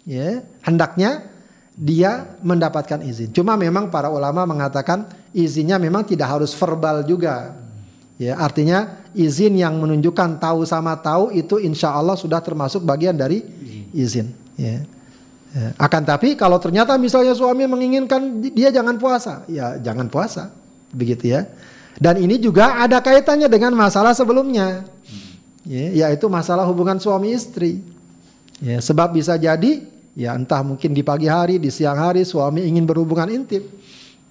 [0.07, 1.27] Ya, hendaknya
[1.75, 3.35] dia mendapatkan izin.
[3.35, 7.62] Cuma memang para ulama mengatakan izinnya memang tidak harus verbal juga.
[8.23, 13.43] Ya, artinya izin yang menunjukkan tahu sama tahu itu insya Allah sudah termasuk bagian dari
[13.91, 14.31] izin.
[14.55, 14.87] Ya.
[15.53, 15.69] Ya.
[15.77, 20.49] Akan tapi kalau ternyata misalnya suami menginginkan dia jangan puasa, ya jangan puasa,
[20.89, 21.45] begitu ya.
[21.99, 24.81] Dan ini juga ada kaitannya dengan masalah sebelumnya,
[25.61, 27.85] ya, yaitu masalah hubungan suami istri.
[28.63, 29.85] Ya, sebab bisa jadi
[30.17, 33.61] ya entah mungkin di pagi hari, di siang hari suami ingin berhubungan intim,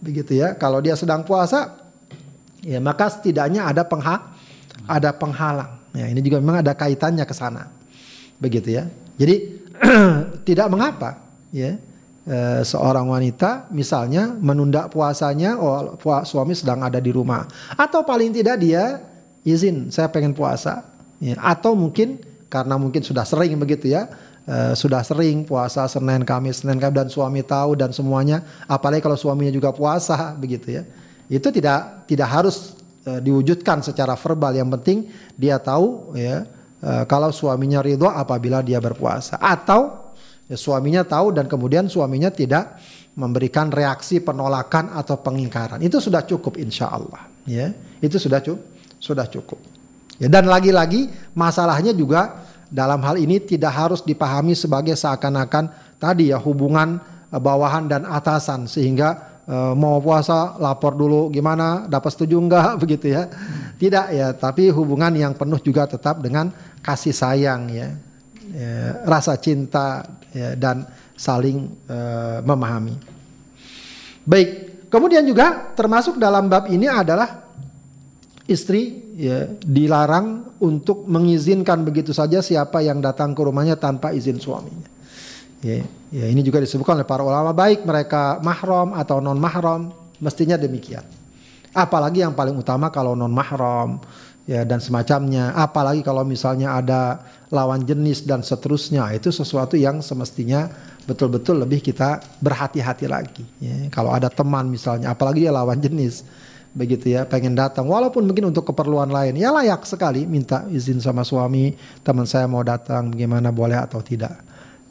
[0.02, 0.58] begitu ya.
[0.58, 1.81] Kalau dia sedang puasa,
[2.62, 4.32] ya maka setidaknya ada pengha
[4.86, 5.78] ada penghalang.
[5.92, 7.68] Ya, ini juga memang ada kaitannya ke sana.
[8.40, 8.88] Begitu ya.
[9.20, 9.60] Jadi
[10.48, 11.20] tidak mengapa
[11.52, 11.76] ya
[12.24, 17.44] e, seorang wanita misalnya menunda puasanya oh suami sedang ada di rumah
[17.76, 19.02] atau paling tidak dia
[19.42, 20.86] izin saya pengen puasa
[21.18, 21.34] ya.
[21.38, 24.06] atau mungkin karena mungkin sudah sering begitu ya
[24.46, 29.18] e, sudah sering puasa Senin Kamis Senin Kamis dan suami tahu dan semuanya apalagi kalau
[29.18, 30.82] suaminya juga puasa begitu ya
[31.32, 32.76] itu tidak tidak harus
[33.08, 34.52] uh, diwujudkan secara verbal.
[34.52, 34.98] Yang penting
[35.32, 36.44] dia tahu ya
[36.84, 39.40] uh, kalau suaminya ridho apabila dia berpuasa.
[39.40, 40.12] Atau
[40.44, 42.76] ya, suaminya tahu dan kemudian suaminya tidak
[43.16, 45.80] memberikan reaksi penolakan atau pengingkaran.
[45.80, 47.24] Itu sudah cukup insya Allah.
[47.48, 47.72] Ya
[48.04, 48.60] itu sudah cukup
[49.02, 49.58] sudah cukup.
[50.20, 56.38] Ya dan lagi-lagi masalahnya juga dalam hal ini tidak harus dipahami sebagai seakan-akan tadi ya
[56.38, 58.70] hubungan eh, bawahan dan atasan.
[58.70, 63.28] Sehingga uh, mau puasa lapor dulu gimana dapat setuju enggak begitu ya.
[63.78, 66.50] Tidak ya tapi hubungan yang penuh juga tetap dengan
[66.82, 67.88] kasih sayang ya,
[68.54, 68.74] ya
[69.06, 70.86] rasa cinta ya, dan
[71.18, 72.94] saling uh, memahami.
[74.22, 77.48] Baik Kemudian juga termasuk dalam bab ini adalah
[78.44, 84.84] istri ya, dilarang untuk mengizinkan begitu saja siapa yang datang ke rumahnya tanpa izin suaminya.
[85.64, 85.80] Ya,
[86.12, 91.02] ya ini juga disebutkan oleh para ulama baik mereka mahram atau non mahram mestinya demikian.
[91.72, 93.98] Apalagi yang paling utama kalau non mahram
[94.44, 95.56] ya dan semacamnya.
[95.56, 100.68] Apalagi kalau misalnya ada lawan jenis dan seterusnya itu sesuatu yang semestinya
[101.04, 103.44] betul-betul lebih kita berhati-hati lagi.
[103.58, 103.90] Ya.
[103.90, 106.22] Kalau ada teman misalnya, apalagi dia lawan jenis,
[106.72, 111.26] begitu ya, pengen datang, walaupun mungkin untuk keperluan lain, ya layak sekali minta izin sama
[111.26, 111.74] suami,
[112.06, 114.38] teman saya mau datang, bagaimana boleh atau tidak,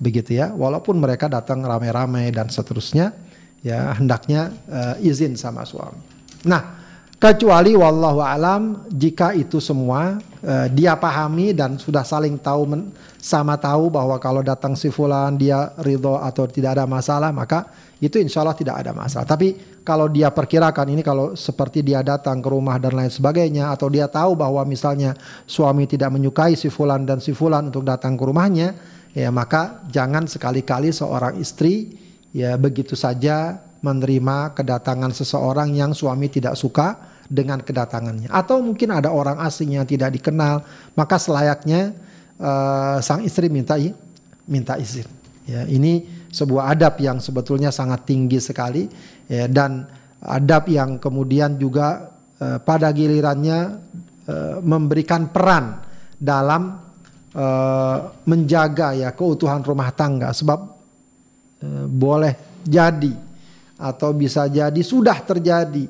[0.01, 0.49] begitu ya.
[0.49, 3.13] Walaupun mereka datang rame-rame dan seterusnya,
[3.61, 6.01] ya hendaknya uh, izin sama suami.
[6.49, 6.80] Nah,
[7.21, 12.89] kecuali wallahu alam jika itu semua uh, dia pahami dan sudah saling tahu men,
[13.21, 17.69] sama tahu bahwa kalau datang si fulan dia ridho atau tidak ada masalah maka
[18.01, 19.29] itu insya Allah tidak ada masalah.
[19.29, 19.53] Tapi
[19.85, 24.09] kalau dia perkirakan ini kalau seperti dia datang ke rumah dan lain sebagainya atau dia
[24.09, 25.13] tahu bahwa misalnya
[25.45, 28.73] suami tidak menyukai si fulan dan si fulan untuk datang ke rumahnya
[29.13, 31.93] ya maka jangan sekali-kali seorang istri
[32.33, 38.29] ya begitu saja menerima kedatangan seseorang yang suami tidak suka dengan kedatangannya.
[38.29, 40.61] Atau mungkin ada orang asing yang tidak dikenal,
[40.93, 41.95] maka selayaknya
[42.37, 43.79] uh, sang istri minta
[44.45, 45.07] minta izin.
[45.49, 48.85] Ya, ini sebuah adab yang sebetulnya sangat tinggi sekali
[49.25, 49.89] ya, dan
[50.21, 53.59] adab yang kemudian juga uh, pada gilirannya
[54.29, 55.81] uh, memberikan peran
[56.21, 56.77] dalam
[57.33, 57.97] uh,
[58.29, 60.59] menjaga ya keutuhan rumah tangga sebab
[61.65, 63.30] uh, boleh jadi
[63.81, 65.89] atau bisa jadi sudah terjadi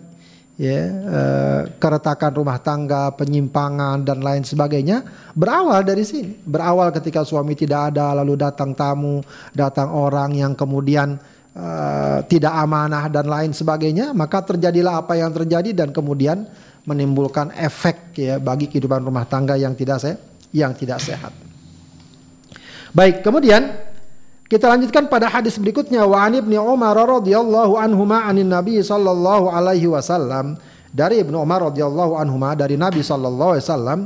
[0.62, 5.04] ya uh, keretakan rumah tangga, penyimpangan dan lain sebagainya
[5.36, 6.38] berawal dari sini.
[6.38, 9.20] Berawal ketika suami tidak ada lalu datang tamu,
[9.52, 11.18] datang orang yang kemudian
[11.58, 16.46] uh, tidak amanah dan lain sebagainya, maka terjadilah apa yang terjadi dan kemudian
[16.86, 20.14] menimbulkan efek ya bagi kehidupan rumah tangga yang tidak se
[20.54, 21.34] yang tidak sehat.
[22.92, 23.91] Baik, kemudian
[24.52, 26.04] kita lanjutkan pada hadis berikutnya.
[26.04, 30.60] Wa an ibni Umar radhiyallahu anhuma anin Nabi sallallahu alaihi wasallam.
[30.92, 34.00] Dari Ibnu Umar radhiyallahu anhuma dari Nabi sallallahu alaihi wasallam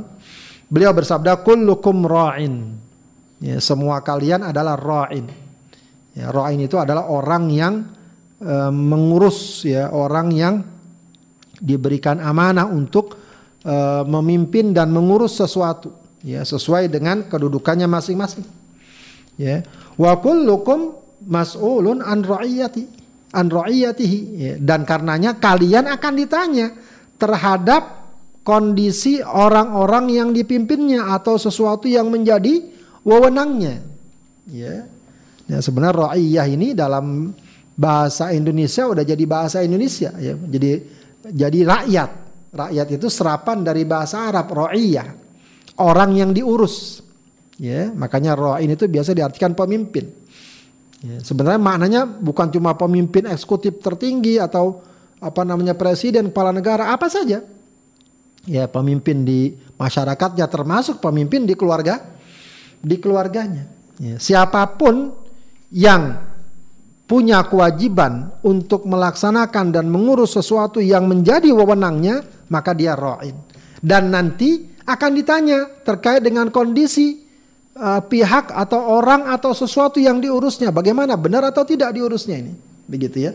[0.70, 2.78] beliau bersabda kullukum ra'in.
[3.42, 5.26] Ya, semua kalian adalah ra'in.
[6.14, 7.90] Ya, ra'in itu adalah orang yang
[8.38, 10.62] e, mengurus ya orang yang
[11.58, 13.18] diberikan amanah untuk
[13.66, 13.74] e,
[14.06, 15.90] memimpin dan mengurus sesuatu
[16.22, 18.46] ya sesuai dengan kedudukannya masing-masing
[19.40, 19.62] ya
[19.96, 20.92] Wa kullukum
[21.24, 22.84] mas'ulun an ra'iyati
[23.32, 24.54] an ra'iyatihi ya.
[24.60, 26.66] dan karenanya kalian akan ditanya
[27.16, 28.06] terhadap
[28.46, 32.62] kondisi orang-orang yang dipimpinnya atau sesuatu yang menjadi
[33.02, 33.82] wewenangnya.
[34.46, 34.86] Ya.
[35.46, 37.34] Ya sebenarnya ra'iyah ini dalam
[37.74, 40.34] bahasa Indonesia udah jadi bahasa Indonesia ya.
[40.38, 40.70] Jadi
[41.26, 42.10] jadi rakyat.
[42.56, 45.08] Rakyat itu serapan dari bahasa Arab ra'iyah.
[45.82, 47.05] Orang yang diurus.
[47.56, 50.12] Ya, makanya ra'in itu biasa diartikan pemimpin.
[51.00, 54.84] Ya, sebenarnya maknanya bukan cuma pemimpin eksekutif tertinggi atau
[55.20, 57.40] apa namanya presiden, kepala negara, apa saja.
[58.44, 62.00] Ya, pemimpin di masyarakatnya termasuk pemimpin di keluarga
[62.84, 63.66] di keluarganya.
[63.96, 65.16] Ya, siapa pun
[65.72, 66.20] yang
[67.08, 72.20] punya kewajiban untuk melaksanakan dan mengurus sesuatu yang menjadi wewenangnya,
[72.52, 73.34] maka dia ra'in.
[73.80, 77.25] Dan nanti akan ditanya terkait dengan kondisi
[77.76, 80.72] uh, pihak atau orang atau sesuatu yang diurusnya.
[80.72, 82.52] Bagaimana benar atau tidak diurusnya ini?
[82.88, 83.32] Begitu ya.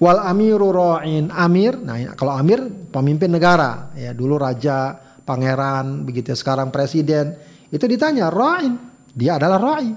[0.00, 1.76] Wal amiru ra'in amir.
[1.76, 6.36] Nah, kalau amir pemimpin negara, ya dulu raja, pangeran, begitu ya.
[6.38, 7.36] Sekarang presiden.
[7.68, 8.74] Itu ditanya ra'in.
[9.12, 9.92] Dia adalah ra'i.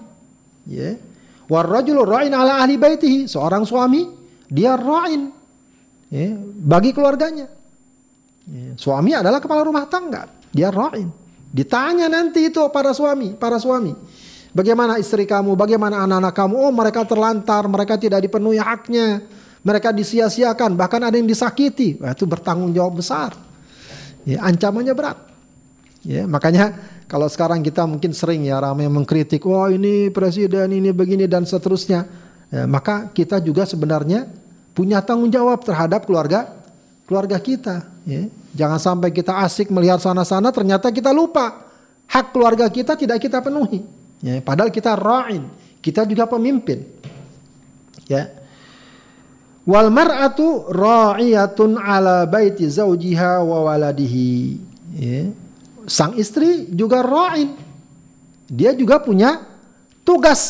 [0.67, 0.99] Ya.
[1.47, 3.31] War rajulu ra'in ala ahli baitihi.
[3.31, 4.03] Seorang suami,
[4.51, 5.31] dia ra'in.
[6.11, 7.47] Ya, bagi keluarganya.
[8.43, 8.75] Ya.
[8.75, 10.27] Suami adalah kepala rumah tangga.
[10.51, 11.22] Dia ra'in.
[11.53, 13.93] Ditanya nanti itu para suami, para suami.
[14.57, 16.55] Bagaimana istri kamu, bagaimana anak-anak kamu?
[16.57, 19.21] Oh mereka terlantar, mereka tidak dipenuhi haknya.
[19.63, 21.95] Mereka disia-siakan, bahkan ada yang disakiti.
[22.01, 23.31] Wah, itu bertanggung jawab besar.
[24.27, 25.15] Ya, ancamannya berat.
[26.03, 26.75] Ya, makanya
[27.07, 32.03] kalau sekarang kita mungkin sering ya ramai mengkritik, wah ini presiden ini begini dan seterusnya.
[32.51, 34.27] Ya, maka kita juga sebenarnya
[34.75, 36.62] punya tanggung jawab terhadap keluarga
[37.07, 37.87] keluarga kita.
[38.07, 38.27] Ya.
[38.53, 41.65] Jangan sampai kita asik melihat sana-sana ternyata kita lupa.
[42.07, 43.81] Hak keluarga kita tidak kita penuhi.
[44.23, 45.51] Ya, padahal kita ra'in,
[45.83, 46.85] kita juga pemimpin.
[48.07, 48.31] Ya.
[49.63, 54.59] Wal mar'atu ra'iyatun ala baiti zaujiha wa waladihi.
[54.95, 55.31] Ya.
[55.87, 57.51] Sang istri juga ra'in.
[58.47, 59.43] Dia juga punya
[60.07, 60.41] tugas,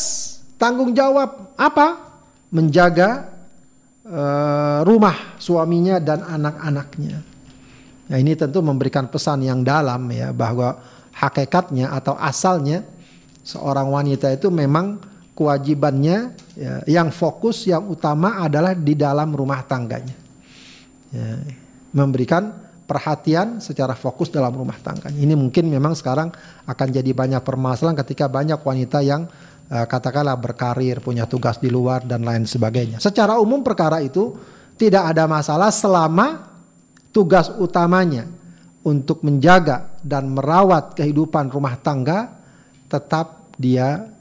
[0.62, 2.14] tanggung jawab apa?
[2.54, 3.32] Menjaga
[4.84, 7.18] rumah suaminya dan anak-anaknya.
[8.12, 10.76] Ya, ini tentu memberikan pesan yang dalam ya bahwa
[11.16, 12.84] hakikatnya atau asalnya
[13.47, 14.99] seorang wanita itu memang
[15.32, 20.16] kewajibannya ya, yang fokus yang utama adalah di dalam rumah tangganya.
[21.16, 21.39] Ya,
[21.95, 22.51] memberikan
[22.84, 25.16] perhatian secara fokus dalam rumah tangganya.
[25.16, 26.36] Ini mungkin memang sekarang
[26.68, 29.32] akan jadi banyak permasalahan ketika banyak wanita yang
[29.70, 32.99] uh, katakanlah berkarir, punya tugas di luar dan lain sebagainya.
[32.99, 34.36] Secara umum perkara itu
[34.76, 36.49] tidak ada masalah selama
[37.14, 38.26] tugas utamanya
[38.84, 42.36] untuk menjaga dan merawat kehidupan rumah tangga
[42.91, 44.11] tetap dia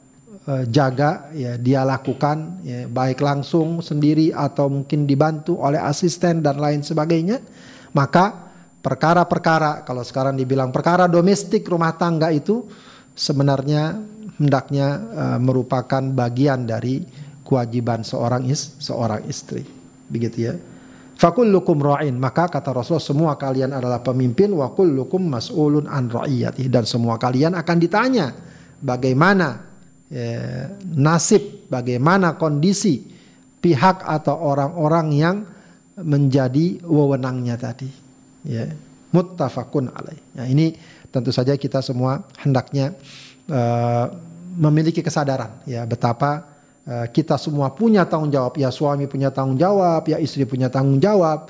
[0.46, 6.62] uh, jaga ya dia lakukan ya baik langsung sendiri atau mungkin dibantu oleh asisten dan
[6.62, 7.42] lain sebagainya
[7.90, 12.66] maka perkara-perkara kalau sekarang dibilang perkara domestik rumah tangga itu
[13.12, 13.98] sebenarnya
[14.40, 17.04] hendaknya uh, merupakan bagian dari
[17.44, 19.64] kewajiban seorang is seorang istri
[20.08, 20.54] begitu ya
[21.22, 22.18] Fakullukum ra'in.
[22.18, 27.54] Maka kata Rasulullah semua kalian adalah pemimpin wa kullukum mas'ulun an ra'iyati dan semua kalian
[27.54, 28.34] akan ditanya
[28.82, 29.62] bagaimana
[30.10, 33.06] ya, nasib, bagaimana kondisi
[33.62, 35.36] pihak atau orang-orang yang
[36.02, 37.86] menjadi wewenangnya tadi.
[38.42, 38.66] Ya,
[39.14, 40.18] muttafaqun alaih.
[40.34, 40.74] Ya, ini
[41.12, 42.96] tentu saja kita semua hendaknya
[43.52, 44.08] uh,
[44.56, 46.52] memiliki kesadaran ya betapa
[46.82, 50.98] Eh, kita semua punya tanggung jawab ya suami punya tanggung jawab ya istri punya tanggung
[50.98, 51.46] jawab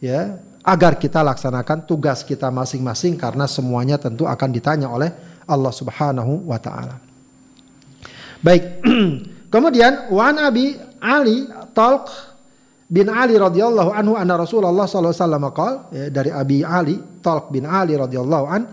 [0.00, 5.12] ya agar kita laksanakan tugas kita masing-masing karena semuanya tentu akan ditanya oleh
[5.44, 6.96] Allah Subhanahu wa taala.
[8.40, 8.80] Baik.
[9.52, 11.44] Kemudian wan Abi Ali
[11.76, 12.08] Talq
[12.88, 15.44] bin Ali radhiyallahu anhu anna Rasulullah sallallahu alaihi wasallam
[15.92, 18.68] ya, dari Abi Ali Talq bin Ali radhiyallahu anhu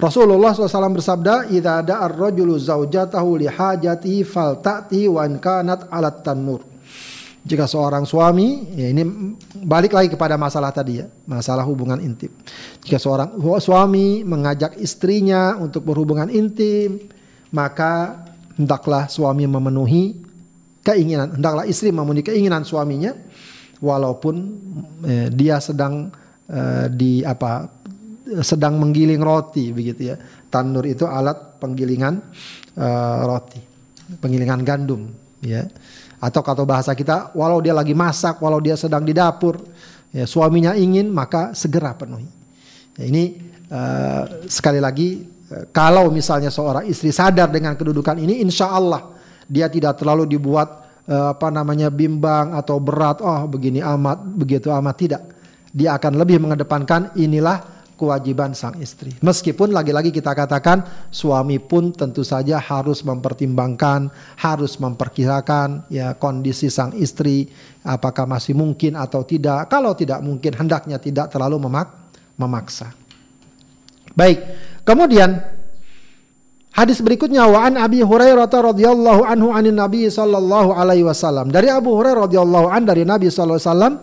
[0.00, 6.64] Rasulullah SAW bersabda, "Idza da'a ar-rajulu zaujatahu li hajatihi falta'ti wa kanat 'alat tanur."
[7.40, 9.04] Jika seorang suami, ya ini
[9.64, 12.28] balik lagi kepada masalah tadi ya, masalah hubungan intim.
[12.84, 17.00] Jika seorang suami mengajak istrinya untuk berhubungan intim,
[17.48, 18.24] maka
[18.60, 20.20] hendaklah suami memenuhi
[20.84, 23.16] keinginan, hendaklah istri memenuhi keinginan suaminya,
[23.80, 24.34] walaupun
[25.08, 26.12] eh, dia sedang
[26.44, 27.72] eh, di apa
[28.40, 30.16] sedang menggiling roti begitu ya.
[30.50, 32.22] Tanur itu alat penggilingan
[32.78, 33.60] uh, roti,
[34.18, 35.10] penggilingan gandum
[35.42, 35.66] ya.
[36.20, 39.56] Atau kata bahasa kita, walau dia lagi masak, walau dia sedang di dapur,
[40.12, 42.28] ya, suaminya ingin maka segera penuhi.
[43.00, 43.40] Ya, ini
[43.72, 49.16] uh, sekali lagi uh, kalau misalnya seorang istri sadar dengan kedudukan ini, insya Allah
[49.48, 50.68] dia tidak terlalu dibuat
[51.08, 53.24] uh, apa namanya bimbang atau berat.
[53.24, 55.22] Oh begini amat, begitu amat tidak.
[55.72, 59.12] Dia akan lebih mengedepankan inilah kewajiban sang istri.
[59.20, 60.80] Meskipun lagi-lagi kita katakan
[61.12, 64.08] suami pun tentu saja harus mempertimbangkan,
[64.40, 67.52] harus memperkirakan ya kondisi sang istri
[67.84, 69.68] apakah masih mungkin atau tidak.
[69.68, 71.92] Kalau tidak mungkin hendaknya tidak terlalu memak
[72.40, 72.96] memaksa.
[74.16, 74.40] Baik.
[74.88, 75.60] Kemudian
[76.70, 81.50] Hadis berikutnya wa an Abi Hurairah radhiyallahu anhu anin Nabi sallallahu alaihi wasallam.
[81.50, 83.94] Dari Abu Hurairah radhiyallahu an dari Nabi sallallahu alaihi wasallam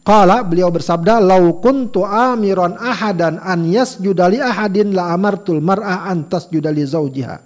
[0.00, 6.24] Qala beliau bersabda lau kuntu amiran ahadan an yasjuda li ahadin la amartul mar'ah an
[6.24, 7.36] tasjuda li zaujiha.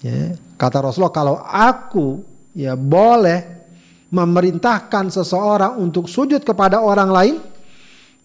[0.00, 2.24] Ya, kata Rasulullah kalau aku
[2.56, 3.68] ya boleh
[4.08, 7.36] memerintahkan seseorang untuk sujud kepada orang lain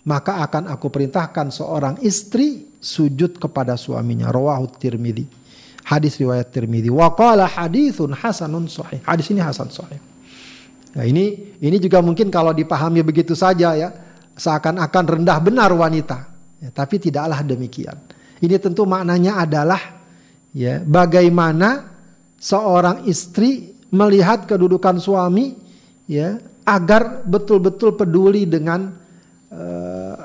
[0.07, 4.33] maka akan aku perintahkan seorang istri sujud kepada suaminya.
[4.33, 5.25] Rawahu Tirmidzi.
[5.85, 6.89] Hadis riwayat Tirmidzi.
[6.89, 9.03] Wa qala haditsun hasanun sahih.
[9.05, 10.01] Hadis ini hasan sahih.
[10.91, 13.89] Nah, ini ini juga mungkin kalau dipahami begitu saja ya,
[14.35, 16.27] seakan-akan rendah benar wanita.
[16.61, 17.95] Ya, tapi tidaklah demikian.
[18.41, 19.81] Ini tentu maknanya adalah
[20.51, 21.89] ya bagaimana
[22.41, 25.55] seorang istri melihat kedudukan suami
[26.09, 28.93] ya agar betul-betul peduli dengan
[29.49, 30.15] uh,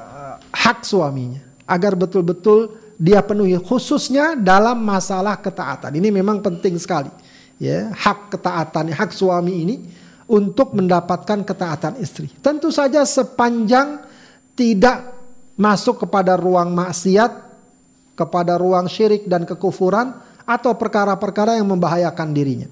[0.50, 5.92] hak suaminya, agar betul-betul dia penuhi khususnya dalam masalah ketaatan.
[5.94, 7.12] Ini memang penting sekali.
[7.56, 9.76] Ya, hak ketaatan, hak suami ini
[10.26, 12.26] untuk mendapatkan ketaatan istri.
[12.42, 14.02] Tentu saja sepanjang
[14.58, 15.14] tidak
[15.54, 17.32] masuk kepada ruang maksiat,
[18.18, 20.16] kepada ruang syirik dan kekufuran
[20.46, 22.68] atau perkara-perkara yang membahayakan dirinya.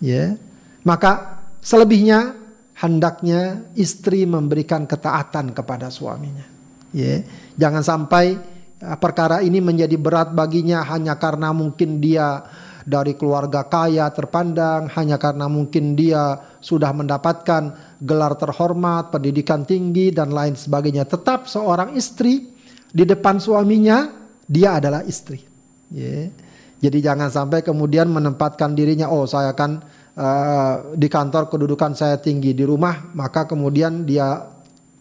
[0.00, 0.36] Ya.
[0.84, 2.36] Maka selebihnya
[2.76, 6.44] hendaknya istri memberikan ketaatan kepada suaminya.
[6.92, 7.24] Ya.
[7.56, 8.36] Jangan sampai
[8.84, 12.44] uh, perkara ini menjadi berat baginya hanya karena mungkin dia
[12.84, 20.30] dari keluarga kaya terpandang hanya karena mungkin dia sudah mendapatkan gelar terhormat, pendidikan tinggi dan
[20.30, 21.08] lain sebagainya.
[21.08, 22.52] Tetap seorang istri
[22.92, 24.12] di depan suaminya
[24.44, 25.40] dia adalah istri.
[25.88, 26.28] Yeah.
[26.84, 29.80] Jadi jangan sampai kemudian menempatkan dirinya oh saya kan
[30.20, 34.44] uh, di kantor kedudukan saya tinggi, di rumah maka kemudian dia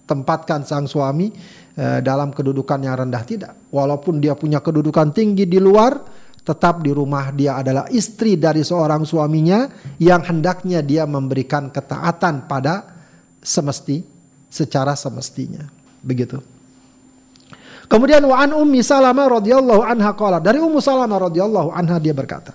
[0.08, 1.28] tempatkan sang suami
[1.76, 3.52] uh, dalam kedudukan yang rendah tidak.
[3.68, 6.00] Walaupun dia punya kedudukan tinggi di luar,
[6.44, 12.84] tetap di rumah dia adalah istri dari seorang suaminya yang hendaknya dia memberikan ketaatan pada
[13.40, 14.04] semesti
[14.52, 15.64] secara semestinya.
[16.04, 16.38] Begitu.
[17.88, 22.52] Kemudian wa an Ummi Salamah radhiyallahu anha qala dari Ummu Salamah radhiyallahu anha dia berkata.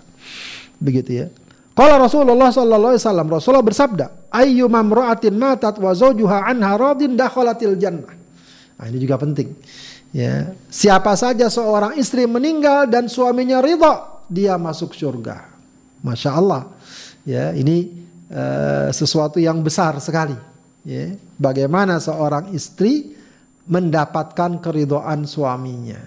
[0.76, 1.26] Begitu ya.
[1.78, 7.78] Qala Rasulullah sallallahu alaihi wasallam Rasulullah bersabda, "Ayyu mamra'atin matat wa zawjuha anha radin dakhalatil
[7.78, 8.18] jannah."
[8.78, 9.54] Nah, ini juga penting.
[10.08, 15.44] Ya, siapa saja seorang istri meninggal dan suaminya ridha, dia masuk surga.
[16.00, 16.62] Masya Allah.
[17.28, 17.92] Ya, ini
[18.32, 20.36] uh, sesuatu yang besar sekali.
[20.88, 23.12] Ya, bagaimana seorang istri
[23.68, 26.00] mendapatkan keridoan suaminya.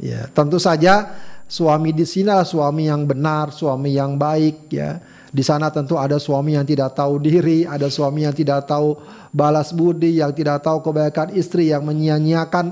[0.00, 1.12] Ya, tentu saja
[1.44, 4.96] suami di sini suami yang benar, suami yang baik ya.
[5.30, 8.94] Di sana tentu ada suami yang tidak tahu diri, ada suami yang tidak tahu
[9.34, 12.66] balas budi, yang tidak tahu kebaikan istri, yang menyia-nyiakan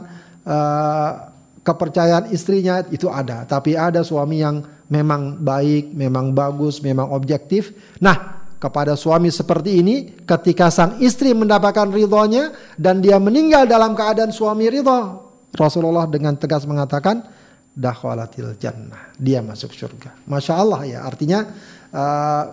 [0.47, 1.11] uh,
[1.65, 3.49] kepercayaan istrinya itu ada.
[3.49, 7.73] Tapi ada suami yang memang baik, memang bagus, memang objektif.
[7.99, 14.33] Nah, kepada suami seperti ini ketika sang istri mendapatkan ridhonya dan dia meninggal dalam keadaan
[14.33, 15.21] suami ridho
[15.53, 17.29] Rasulullah dengan tegas mengatakan
[17.75, 19.11] dakhwalatil jannah.
[19.19, 20.15] Dia masuk surga.
[20.31, 21.45] Masya Allah ya artinya
[21.91, 22.45] uh,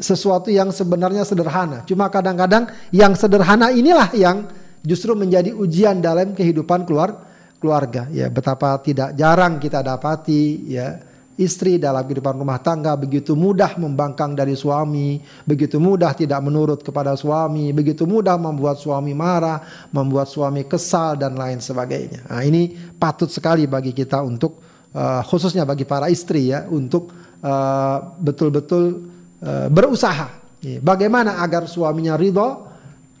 [0.00, 1.84] sesuatu yang sebenarnya sederhana.
[1.84, 4.48] Cuma kadang-kadang yang sederhana inilah yang
[4.80, 7.20] justru menjadi ujian dalam kehidupan keluar
[7.60, 8.08] keluarga.
[8.08, 10.96] Ya betapa tidak jarang kita dapati ya
[11.36, 17.12] istri dalam kehidupan rumah tangga begitu mudah membangkang dari suami, begitu mudah tidak menurut kepada
[17.14, 22.24] suami, begitu mudah membuat suami marah, membuat suami kesal dan lain sebagainya.
[22.32, 24.58] Nah, ini patut sekali bagi kita untuk
[24.96, 27.12] uh, khususnya bagi para istri ya untuk
[27.44, 29.04] uh, betul-betul
[29.44, 30.40] uh, berusaha.
[30.64, 32.64] Ya, bagaimana agar suaminya ridho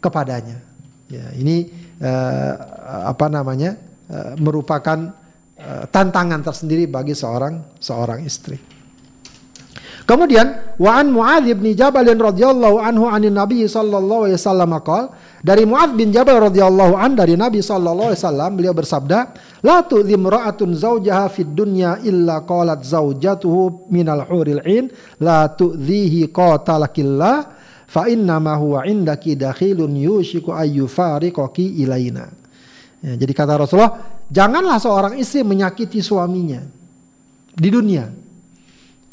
[0.00, 0.64] kepadanya.
[1.12, 1.68] Ya, ini
[2.00, 2.52] uh,
[3.12, 3.76] apa namanya
[4.08, 5.12] uh, merupakan
[5.56, 8.60] Eh, tantangan tersendiri bagi seorang seorang istri.
[10.04, 15.08] Kemudian wa an Muadz bin Jabal radhiyallahu anhu anin Nabi sallallahu alaihi wasallam qol
[15.40, 19.32] dari Muadz bin Jabal radhiyallahu an dari Nabi sallallahu alaihi wasallam beliau bersabda
[19.64, 24.92] la tu'dhi imra'atun zawjaha fid dunya illa qalat zawjatuhu minal huril ain
[25.24, 27.48] la tu'dhihi qatalakillah
[27.88, 32.28] fa inna ma huwa indaki dakhilun yushiku ayyufariqaki ilaina.
[33.00, 36.62] Ya, jadi kata Rasulullah Janganlah seorang istri menyakiti suaminya
[37.54, 38.10] di dunia.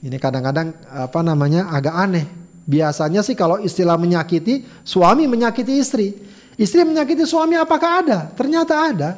[0.04, 2.28] Ini kadang-kadang apa namanya agak aneh.
[2.64, 6.16] Biasanya sih kalau istilah menyakiti, suami menyakiti istri.
[6.60, 8.20] Istri menyakiti suami apakah ada?
[8.36, 9.10] Ternyata ada.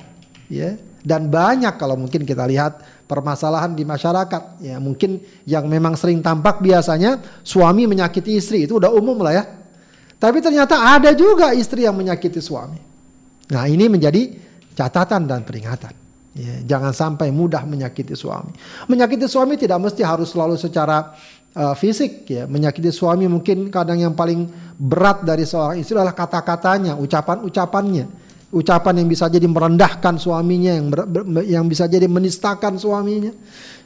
[0.49, 0.77] Ya.
[1.05, 4.61] Dan banyak kalau mungkin kita lihat permasalahan di masyarakat.
[4.61, 9.43] Ya, mungkin yang memang sering tampak biasanya suami menyakiti istri itu udah umum lah ya.
[10.17, 12.81] Tapi ternyata ada juga istri yang menyakiti suami.
[13.53, 14.44] Nah ini menjadi
[14.75, 15.95] catatan dan peringatan.
[16.35, 18.51] Ya, jangan sampai mudah menyakiti suami.
[18.91, 21.15] Menyakiti suami tidak mesti harus selalu secara
[21.55, 22.43] uh, fisik ya.
[22.43, 28.27] Menyakiti suami mungkin kadang yang paling berat dari seorang istri adalah kata-katanya, ucapan-ucapannya.
[28.51, 33.31] Ucapan yang bisa jadi merendahkan suaminya, yang ber, ber, yang bisa jadi menistakan suaminya.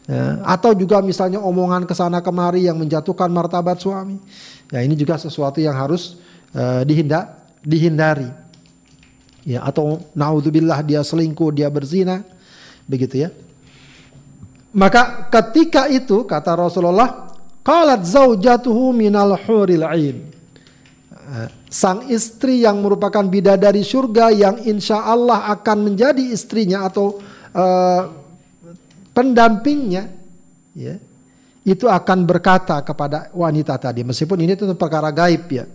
[0.09, 4.17] Ya, atau juga misalnya omongan ke sana kemari yang menjatuhkan martabat suami.
[4.73, 6.17] Ya ini juga sesuatu yang harus
[6.57, 8.48] uh, dihindar, dihindari
[9.49, 12.21] ya atau naudzubillah dia selingkuh, dia berzina,
[12.85, 13.33] begitu ya.
[14.69, 17.33] Maka ketika itu kata Rasulullah,
[17.65, 20.29] qalat zaujatuhu minal huril ain.
[21.09, 27.21] Eh, sang istri yang merupakan bidadari surga yang insya Allah akan menjadi istrinya atau
[27.53, 28.01] uh,
[29.13, 30.09] pendampingnya,
[30.73, 30.97] ya,
[31.61, 35.69] itu akan berkata kepada wanita tadi, meskipun ini tentu perkara gaib ya.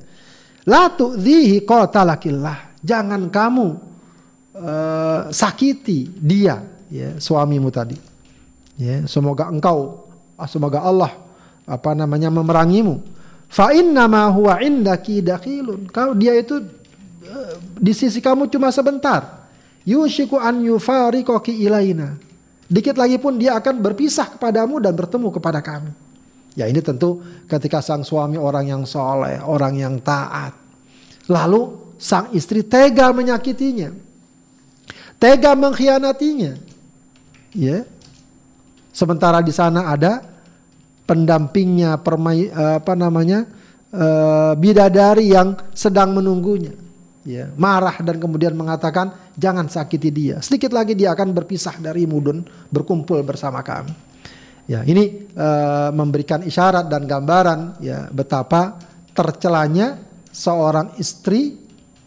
[0.66, 2.73] La tu'dhihi qatalakillah.
[2.84, 3.66] Jangan kamu
[4.60, 6.60] uh, sakiti dia,
[6.92, 7.96] ya, suamimu tadi.
[8.76, 10.04] Ya, semoga engkau,
[10.36, 11.16] ah, semoga Allah
[11.64, 13.00] apa namanya memerangimu.
[13.48, 15.24] Fa inna ma huwa indaki.
[15.88, 16.60] Kau dia itu
[17.24, 19.48] uh, di sisi kamu cuma sebentar.
[19.84, 22.16] Yushiku an yufariqaki ilaina.
[22.64, 25.92] Dikit lagi pun dia akan berpisah kepadamu dan bertemu kepada kami.
[26.56, 27.20] Ya ini tentu
[27.50, 30.56] ketika sang suami orang yang soleh, orang yang taat.
[31.28, 33.96] Lalu sang istri tega menyakitinya.
[35.16, 36.52] Tega mengkhianatinya.
[37.56, 37.88] Ya.
[38.92, 40.20] Sementara di sana ada
[41.08, 43.48] pendampingnya, permai, apa namanya,
[43.88, 46.76] uh, bidadari yang sedang menunggunya.
[47.24, 50.44] Ya, marah dan kemudian mengatakan jangan sakiti dia.
[50.44, 53.96] Sedikit lagi dia akan berpisah dari mudun berkumpul bersama kami.
[54.68, 58.76] Ya, ini uh, memberikan isyarat dan gambaran ya betapa
[59.16, 61.63] tercelanya seorang istri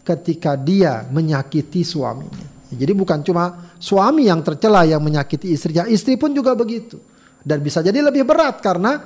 [0.08, 2.48] ketika dia menyakiti suaminya.
[2.72, 6.96] Ya, jadi bukan cuma suami yang tercela yang menyakiti istrinya, istri pun juga begitu.
[7.44, 9.04] Dan bisa jadi lebih berat karena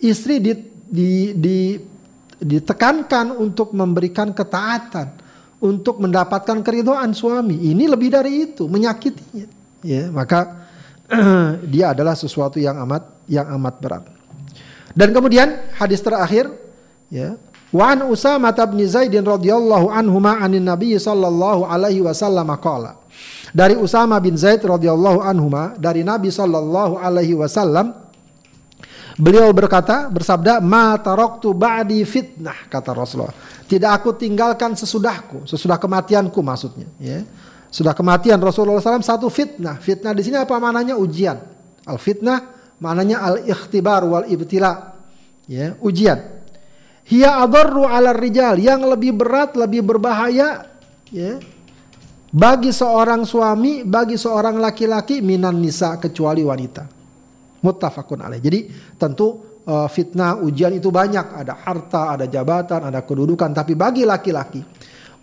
[0.00, 0.52] istri di,
[0.88, 1.58] di, di,
[2.40, 5.12] ditekankan untuk memberikan ketaatan,
[5.60, 7.72] untuk mendapatkan keridoan suami.
[7.72, 9.48] Ini lebih dari itu, menyakitinya.
[9.84, 10.68] Ya, maka
[11.72, 14.04] dia adalah sesuatu yang amat yang amat berat.
[14.92, 16.52] Dan kemudian hadis terakhir
[17.08, 17.36] ya
[17.74, 23.02] Wa an Usamah bin Zaid radhiyallahu anhu anin Nabi sallallahu alaihi wasallam qala.
[23.50, 27.90] Dari Usama bin Zaid radhiyallahu anhu dari Nabi sallallahu alaihi wasallam
[29.18, 33.34] beliau berkata bersabda ma taraktu ba'di fitnah kata Rasulullah.
[33.66, 37.26] Tidak aku tinggalkan sesudahku, sesudah kematianku maksudnya ya.
[37.74, 39.82] Sudah kematian Rasulullah SAW satu fitnah.
[39.82, 40.94] Fitnah di sini apa maknanya?
[40.94, 41.42] Ujian.
[41.82, 44.94] Al fitnah maknanya al ikhtibar wal ibtila.
[45.50, 46.43] Ya, ujian.
[47.04, 50.64] Hiya adarru ala rijal yang lebih berat, lebih berbahaya
[51.12, 51.40] ya.
[52.34, 56.82] Bagi seorang suami, bagi seorang laki-laki minan nisa kecuali wanita.
[57.62, 58.42] Muttafaqun alaih.
[58.42, 58.60] Jadi
[58.98, 64.66] tentu uh, fitnah ujian itu banyak, ada harta, ada jabatan, ada kedudukan, tapi bagi laki-laki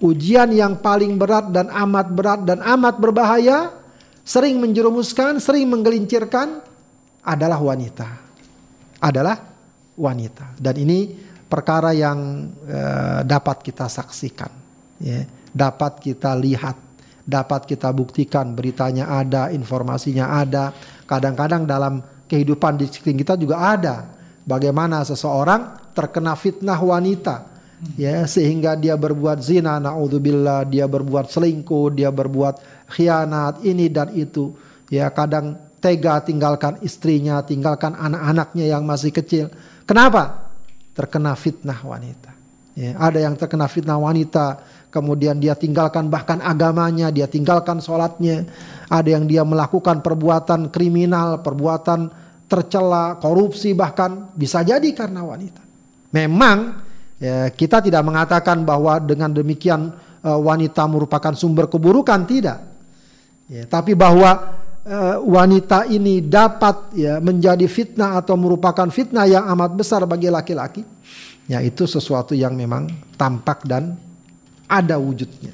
[0.01, 3.71] ujian yang paling berat dan amat berat dan amat berbahaya,
[4.25, 6.59] sering menjerumuskan, sering menggelincirkan
[7.21, 8.09] adalah wanita.
[9.01, 9.37] Adalah
[9.97, 10.57] wanita.
[10.57, 10.99] Dan ini
[11.51, 14.47] perkara yang uh, dapat kita saksikan,
[15.03, 15.27] ya.
[15.51, 16.79] dapat kita lihat,
[17.27, 18.55] dapat kita buktikan.
[18.55, 20.71] Beritanya ada, informasinya ada.
[21.03, 21.99] Kadang-kadang dalam
[22.31, 23.95] kehidupan di sekitar kita juga ada.
[24.47, 27.51] Bagaimana seseorang terkena fitnah wanita
[27.97, 34.53] ya sehingga dia berbuat zina naudzubillah dia berbuat selingkuh dia berbuat khianat ini dan itu
[34.87, 39.49] ya kadang tega tinggalkan istrinya tinggalkan anak-anaknya yang masih kecil
[39.89, 40.40] kenapa
[40.95, 42.31] terkena fitnah wanita.
[42.75, 48.47] Ya ada yang terkena fitnah wanita kemudian dia tinggalkan bahkan agamanya dia tinggalkan sholatnya.
[48.91, 52.11] Ada yang dia melakukan perbuatan kriminal perbuatan
[52.47, 55.63] tercela korupsi bahkan bisa jadi karena wanita.
[56.11, 59.93] Memang Ya, kita tidak mengatakan bahwa dengan demikian
[60.25, 62.65] uh, wanita merupakan sumber keburukan tidak.
[63.45, 69.71] Ya, tapi bahwa uh, wanita ini dapat ya menjadi fitnah atau merupakan fitnah yang amat
[69.77, 70.85] besar bagi laki-laki,
[71.45, 73.97] ya itu sesuatu yang memang tampak dan
[74.65, 75.53] ada wujudnya.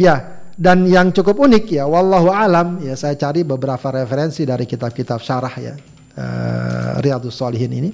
[0.00, 5.20] Ya, dan yang cukup unik ya, wallahu alam ya saya cari beberapa referensi dari kitab-kitab
[5.20, 5.74] syarah ya
[6.16, 7.90] uh, Riyadhus Shalihin ini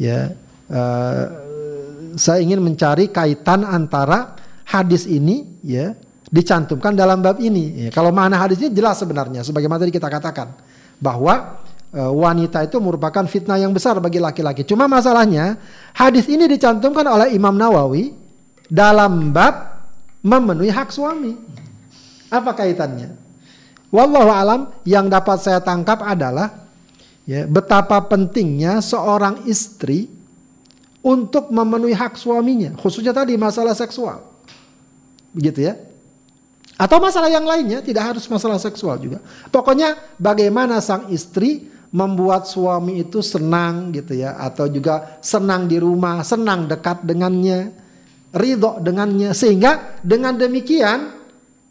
[0.00, 0.32] ya
[0.72, 1.24] uh,
[2.16, 4.34] saya ingin mencari kaitan antara
[4.66, 5.94] hadis ini ya
[6.30, 7.86] dicantumkan dalam bab ini.
[7.86, 10.54] Ya, kalau mana hadisnya jelas sebenarnya sebagaimana tadi kita katakan
[11.02, 11.58] bahwa
[11.90, 14.62] e, wanita itu merupakan fitnah yang besar bagi laki-laki.
[14.62, 15.58] Cuma masalahnya
[15.92, 18.14] hadis ini dicantumkan oleh Imam Nawawi
[18.70, 19.82] dalam bab
[20.22, 21.34] memenuhi hak suami.
[22.30, 23.18] Apa kaitannya?
[23.90, 26.62] Wallahu alam yang dapat saya tangkap adalah
[27.26, 30.06] ya betapa pentingnya seorang istri
[31.02, 34.22] untuk memenuhi hak suaminya, khususnya tadi masalah seksual.
[35.34, 35.74] Begitu ya.
[36.80, 39.20] Atau masalah yang lainnya, tidak harus masalah seksual juga.
[39.52, 46.24] Pokoknya bagaimana sang istri membuat suami itu senang gitu ya atau juga senang di rumah,
[46.24, 47.74] senang dekat dengannya,
[48.32, 51.18] ridho dengannya sehingga dengan demikian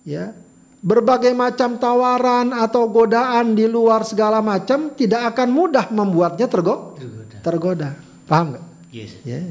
[0.04, 0.36] ya
[0.80, 7.38] berbagai macam tawaran atau godaan di luar segala macam tidak akan mudah membuatnya tergo tergoda.
[7.44, 7.90] tergoda.
[8.28, 8.66] Paham nggak?
[8.92, 9.12] Yes.
[9.24, 9.44] Ya.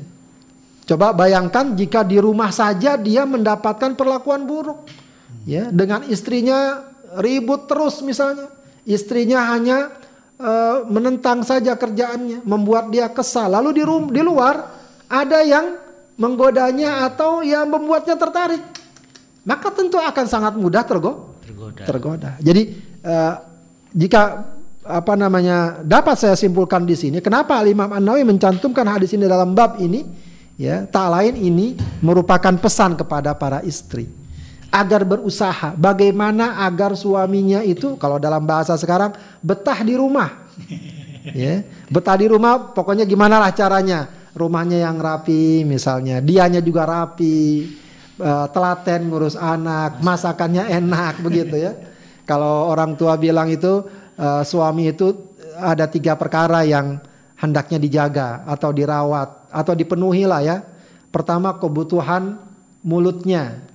[0.89, 4.89] Coba bayangkan jika di rumah saja dia mendapatkan perlakuan buruk.
[5.49, 6.85] Ya, dengan istrinya
[7.17, 8.53] ribut terus misalnya.
[8.85, 9.97] Istrinya hanya
[10.37, 13.49] uh, menentang saja kerjaannya, membuat dia kesal.
[13.57, 14.61] Lalu di rum di luar
[15.09, 15.81] ada yang
[16.21, 18.61] menggodanya atau yang membuatnya tertarik.
[19.49, 21.85] Maka tentu akan sangat mudah tergo tergoda.
[21.89, 22.31] tergoda.
[22.45, 22.77] Jadi
[23.09, 23.35] uh,
[23.97, 24.53] jika
[24.89, 29.53] apa namanya dapat saya simpulkan di sini kenapa Imam An Nawawi mencantumkan hadis ini dalam
[29.53, 30.01] bab ini
[30.57, 34.09] ya tak lain ini merupakan pesan kepada para istri
[34.69, 35.75] agar berusaha.
[35.77, 40.31] Bagaimana agar suaminya itu kalau dalam bahasa sekarang betah di rumah.
[41.29, 41.61] Ya
[41.93, 44.09] betah di rumah pokoknya gimana lah caranya?
[44.33, 46.25] Rumahnya yang rapi misalnya.
[46.25, 47.69] Dianya juga rapi
[48.17, 51.77] uh, telaten ngurus anak masakannya enak begitu ya.
[52.25, 53.85] Kalau orang tua bilang itu
[54.17, 56.97] uh, suami itu ada tiga perkara yang
[57.37, 60.65] hendaknya dijaga atau dirawat atau dipenuhi lah ya.
[61.13, 62.41] Pertama kebutuhan
[62.81, 63.69] mulutnya.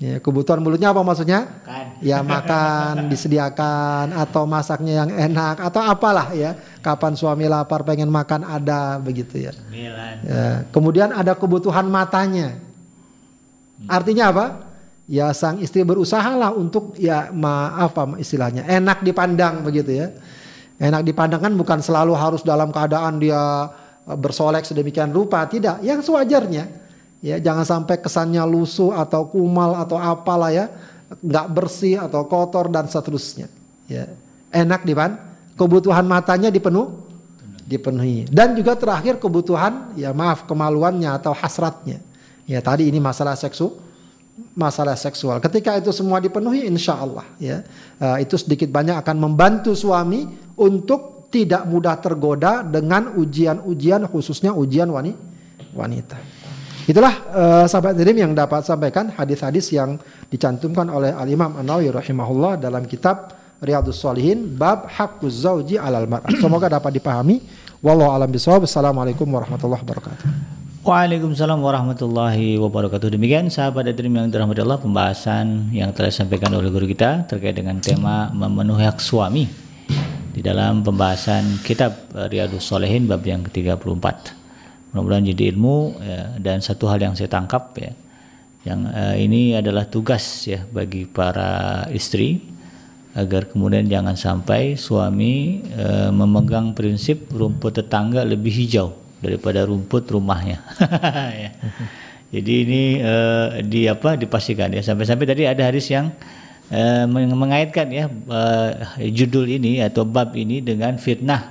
[0.00, 1.44] Ya, kebutuhan mulutnya apa maksudnya?
[1.44, 1.84] Makan.
[2.00, 6.56] ya makan disediakan atau masaknya yang enak atau apalah ya.
[6.80, 9.52] Kapan suami lapar pengen makan ada begitu ya,
[10.24, 10.64] ya.
[10.72, 12.56] kemudian ada kebutuhan matanya.
[13.84, 14.46] Artinya apa?
[15.04, 20.16] Ya sang istri berusahalah untuk ya maaf apa istilahnya enak dipandang begitu ya.
[20.80, 23.68] Enak dipandang kan bukan selalu harus dalam keadaan dia
[24.08, 25.84] bersolek sedemikian rupa tidak.
[25.84, 26.88] Yang sewajarnya
[27.20, 30.72] Ya, jangan sampai kesannya lusuh atau kumal atau apalah ya,
[31.20, 33.52] nggak bersih atau kotor dan seterusnya.
[33.84, 34.08] Ya,
[34.48, 35.20] enak di pan,
[35.52, 36.88] kebutuhan matanya dipenuh,
[37.68, 38.24] dipenuhi.
[38.32, 42.00] Dan juga terakhir kebutuhan, ya maaf kemaluannya atau hasratnya.
[42.48, 43.76] Ya tadi ini masalah seksu,
[44.56, 45.38] masalah seksual.
[45.44, 47.62] Ketika itu semua dipenuhi, insya Allah ya
[48.00, 50.24] uh, itu sedikit banyak akan membantu suami
[50.56, 56.18] untuk tidak mudah tergoda dengan ujian-ujian khususnya ujian wanita.
[56.88, 60.00] Itulah uh, sahabat Dirim yang dapat sampaikan hadis-hadis yang
[60.32, 66.08] dicantumkan oleh Al Imam An Nawawi rahimahullah dalam kitab Riyadhus Shalihin bab haqquz zauji alal
[66.08, 66.32] mar'ah.
[66.40, 67.44] Semoga dapat dipahami.
[67.84, 68.64] Wallahu alam bisawab.
[68.64, 70.24] Assalamualaikum warahmatullahi wabarakatuh.
[70.80, 73.12] Waalaikumsalam warahmatullahi wabarakatuh.
[73.12, 77.76] Demikian sahabat Adrim yang dirahmati Allah pembahasan yang telah disampaikan oleh guru kita terkait dengan
[77.84, 79.44] tema memenuhi hak suami
[80.32, 84.39] di dalam pembahasan kitab Riyadhus Shalihin bab yang ke-34
[84.90, 87.92] mudah-mudahan jadi ilmu ya, dan satu hal yang saya tangkap ya.
[88.60, 92.44] Yang uh, ini adalah tugas ya bagi para istri
[93.16, 100.58] agar kemudian jangan sampai suami uh, memegang prinsip rumput tetangga lebih hijau daripada rumput rumahnya.
[101.40, 101.50] Ya.
[102.30, 104.84] jadi ini uh, di apa dipastikan ya.
[104.84, 106.14] Sampai-sampai tadi ada hadis yang
[106.70, 108.70] uh, mengaitkan ya uh,
[109.10, 111.50] judul ini atau bab ini dengan fitnah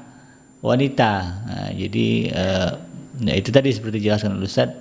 [0.64, 1.12] wanita.
[1.48, 2.72] Nah, jadi uh,
[3.20, 4.72] Nah itu tadi seperti dijelaskan oleh Ustaz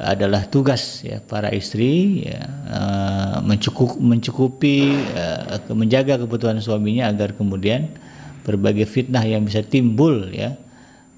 [0.00, 2.40] adalah tugas ya para istri ya,
[2.72, 7.90] uh, mencukup, mencukupi uh, menjaga kebutuhan suaminya agar kemudian
[8.40, 10.56] berbagai fitnah yang bisa timbul ya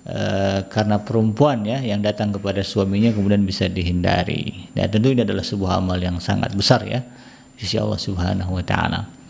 [0.08, 4.72] uh, karena perempuan ya yang datang kepada suaminya kemudian bisa dihindari.
[4.74, 7.06] Nah tentu ini adalah sebuah amal yang sangat besar ya
[7.54, 9.21] sisi Allah Subhanahu wa taala.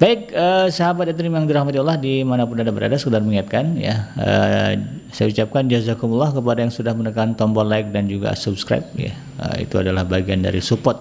[0.00, 4.08] Baik, uh, sahabat dan yang dirahmati Allah di mana pun anda berada, sudah mengingatkan ya.
[4.16, 4.72] Uh,
[5.12, 9.12] saya ucapkan jazakumullah kepada yang sudah menekan tombol like dan juga subscribe ya.
[9.36, 10.96] Uh, itu adalah bagian dari support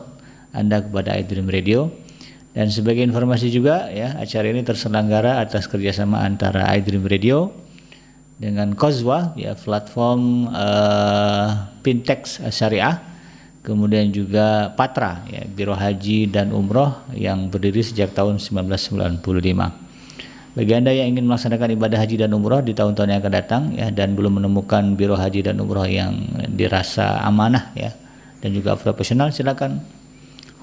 [0.51, 1.87] anda kepada iDream Radio.
[2.51, 7.55] Dan sebagai informasi juga ya, acara ini terselenggara atas kerjasama antara iDream Radio
[8.35, 13.08] dengan Kozwa ya platform uh, Pintex Syariah
[13.69, 19.89] kemudian juga Patra ya, Biro Haji dan Umroh yang berdiri sejak tahun 1995.
[20.57, 23.93] Bagi Anda yang ingin melaksanakan ibadah haji dan umroh di tahun-tahun yang akan datang ya
[23.93, 27.93] dan belum menemukan biro haji dan umroh yang dirasa amanah ya
[28.41, 29.77] dan juga profesional silakan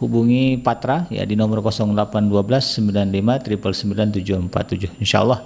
[0.02, 3.46] hubungi Patra ya di nomor 0812 95
[4.50, 5.00] 99747.
[5.00, 5.40] Insyaallah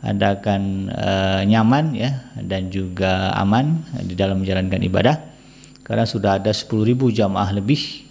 [0.00, 5.33] Anda akan uh, nyaman ya dan juga aman di dalam menjalankan ibadah
[5.84, 6.72] karena sudah ada 10.000
[7.12, 8.08] jamaah lebih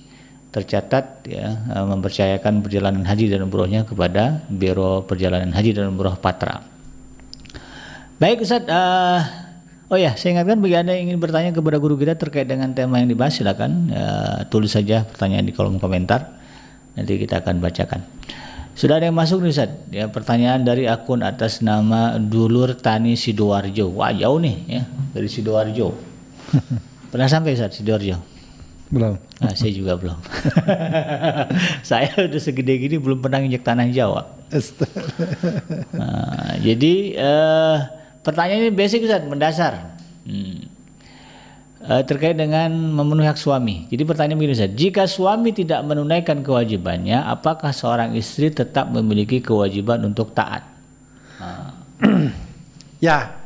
[0.53, 6.61] tercatat ya eh, mempercayakan perjalanan haji dan umrohnya kepada Biro Perjalanan Haji dan Umroh Patra.
[8.21, 9.19] Baik Ustaz, uh,
[9.89, 13.01] oh ya saya ingatkan bagi anda yang ingin bertanya kepada guru kita terkait dengan tema
[13.01, 16.37] yang dibahas silakan uh, tulis saja pertanyaan di kolom komentar
[16.93, 18.05] nanti kita akan bacakan.
[18.77, 23.89] Sudah ada yang masuk nih Ustaz ya pertanyaan dari akun atas nama Dulur Tani Sidoarjo.
[23.97, 26.13] Wah jauh nih ya dari Sidoarjo.
[27.13, 28.17] Pernah sampai Ustaz Sidoarjo?
[28.89, 29.21] Belum.
[29.37, 30.17] Nah, saya juga belum.
[31.93, 34.33] saya udah segede gini belum pernah injak tanah Jawa.
[35.93, 37.77] nah, jadi uh,
[38.25, 39.93] pertanyaan ini basic Ustaz, mendasar.
[40.25, 40.65] Hmm.
[41.85, 43.85] Uh, terkait dengan memenuhi hak suami.
[43.93, 50.01] Jadi pertanyaan begini Ustaz, jika suami tidak menunaikan kewajibannya, apakah seorang istri tetap memiliki kewajiban
[50.01, 50.65] untuk taat?
[51.37, 51.69] Uh.
[53.05, 53.37] ya,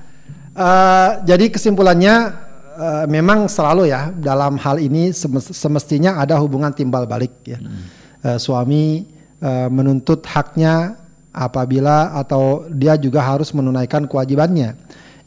[0.56, 2.47] uh, jadi kesimpulannya
[2.78, 5.10] uh, memang selalu ya dalam hal ini
[5.52, 7.58] semestinya ada hubungan timbal balik ya.
[7.58, 7.84] Hmm.
[8.22, 9.10] Uh, suami
[9.42, 10.98] uh, menuntut haknya
[11.34, 14.78] apabila atau dia juga harus menunaikan kewajibannya.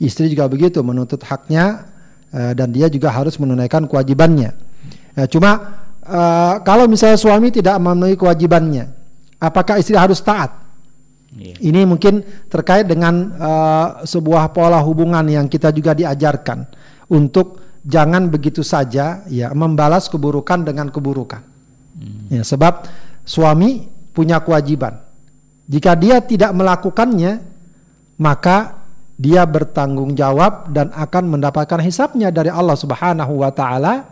[0.00, 1.86] Istri juga begitu menuntut haknya
[2.32, 4.54] uh, dan dia juga harus menunaikan kewajibannya.
[5.18, 8.90] Uh, cuma uh, kalau misalnya suami tidak memenuhi kewajibannya,
[9.38, 10.56] apakah istri harus taat?
[11.30, 11.54] Yeah.
[11.62, 16.66] Ini mungkin terkait dengan uh, sebuah pola hubungan yang kita juga diajarkan
[17.10, 21.42] untuk jangan begitu saja ya membalas keburukan dengan keburukan.
[21.98, 22.30] Hmm.
[22.30, 22.86] Ya, sebab
[23.26, 25.00] suami punya kewajiban.
[25.70, 27.42] Jika dia tidak melakukannya,
[28.18, 28.80] maka
[29.20, 34.08] dia bertanggung jawab dan akan mendapatkan hisapnya dari Allah Subhanahu wa taala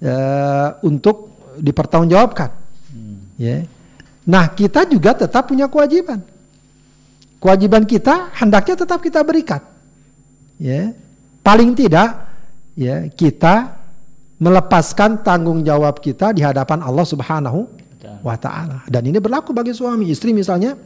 [0.00, 2.50] uh, untuk dipertanggungjawabkan.
[2.94, 3.18] Hmm.
[3.36, 3.66] Ya.
[4.24, 6.24] Nah, kita juga tetap punya kewajiban.
[7.36, 9.60] Kewajiban kita hendaknya tetap kita berikan.
[10.56, 10.96] Ya.
[11.44, 12.23] Paling tidak
[12.74, 13.78] ya kita
[14.38, 17.70] melepaskan tanggung jawab kita di hadapan Allah Subhanahu
[18.20, 18.84] wa taala.
[18.90, 20.76] Dan ini berlaku bagi suami, istri misalnya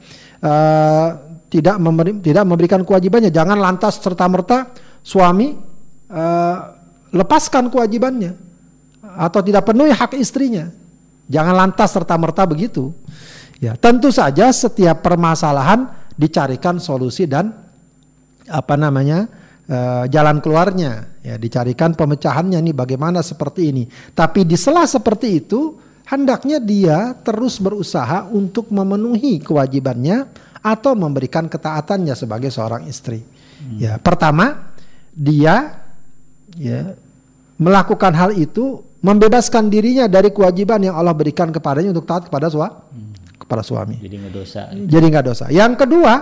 [0.43, 1.09] uh,
[1.49, 4.69] tidak memberi, tidak memberikan kewajibannya, jangan lantas serta-merta
[5.01, 5.57] suami
[6.13, 6.57] uh,
[7.15, 8.37] lepaskan kewajibannya
[9.01, 10.69] atau tidak penuhi hak istrinya.
[11.29, 12.93] Jangan lantas serta-merta begitu.
[13.59, 17.51] Ya, tentu saja setiap permasalahan dicarikan solusi dan
[18.49, 19.27] apa namanya
[19.69, 21.21] uh, jalan keluarnya.
[21.23, 23.85] Ya, dicarikan pemecahannya nih bagaimana seperti ini.
[24.17, 25.77] Tapi di sela seperti itu
[26.09, 30.25] hendaknya dia terus berusaha untuk memenuhi kewajibannya
[30.65, 33.21] atau memberikan ketaatannya sebagai seorang istri.
[33.21, 33.77] Hmm.
[33.77, 34.73] Ya, pertama
[35.13, 35.85] dia
[36.57, 36.97] ya
[37.61, 42.73] melakukan hal itu membebaskan dirinya dari kewajiban yang Allah berikan kepadanya untuk taat kepada suami.
[42.73, 43.13] Hmm.
[43.39, 43.97] Kepada suami.
[44.01, 44.61] Jadi nggak dosa.
[44.73, 45.45] Jadi nggak dosa.
[45.53, 46.13] Yang kedua,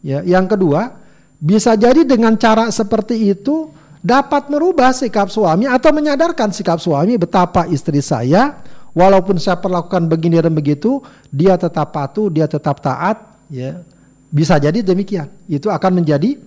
[0.00, 1.05] ya, yang kedua
[1.46, 3.70] bisa jadi dengan cara seperti itu
[4.02, 8.66] dapat merubah sikap suami atau menyadarkan sikap suami betapa istri saya
[8.96, 13.84] walaupun saya perlakukan begini dan begitu, dia tetap patuh, dia tetap taat, ya.
[14.32, 15.28] Bisa jadi demikian.
[15.46, 16.40] Itu akan menjadi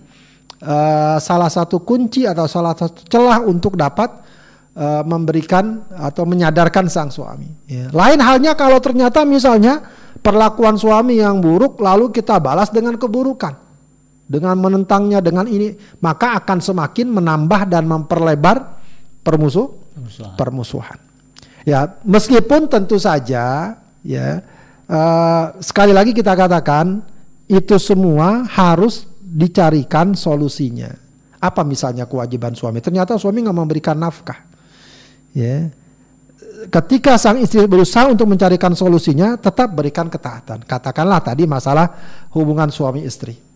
[0.66, 4.20] uh, salah satu kunci atau salah satu celah untuk dapat
[4.76, 7.48] uh, memberikan atau menyadarkan sang suami.
[7.72, 7.88] Ya.
[7.96, 9.80] Lain halnya kalau ternyata misalnya
[10.20, 13.69] perlakuan suami yang buruk lalu kita balas dengan keburukan.
[14.30, 15.74] Dengan menentangnya dengan ini,
[16.06, 18.78] maka akan semakin menambah dan memperlebar
[19.26, 20.36] permusuh permusuhan.
[20.38, 21.00] permusuhan.
[21.66, 23.74] Ya, meskipun tentu saja
[24.06, 24.28] ya
[24.86, 27.02] uh, sekali lagi kita katakan
[27.50, 30.94] itu semua harus dicarikan solusinya.
[31.42, 32.86] Apa misalnya kewajiban suami?
[32.86, 34.46] Ternyata suami nggak memberikan nafkah.
[35.34, 35.74] Ya.
[36.70, 40.68] Ketika sang istri berusaha untuk mencarikan solusinya, tetap berikan ketaatan.
[40.68, 41.88] Katakanlah tadi masalah
[42.36, 43.49] hubungan suami istri.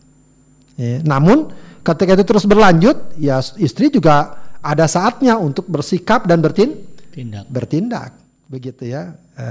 [0.78, 1.02] Ya.
[1.06, 1.54] Namun
[1.86, 6.80] ketika itu terus berlanjut, ya istri juga ada saatnya untuk bersikap dan bertin
[7.12, 7.46] bertindak.
[7.52, 8.12] bertindak
[8.48, 9.18] begitu ya.
[9.34, 9.46] E,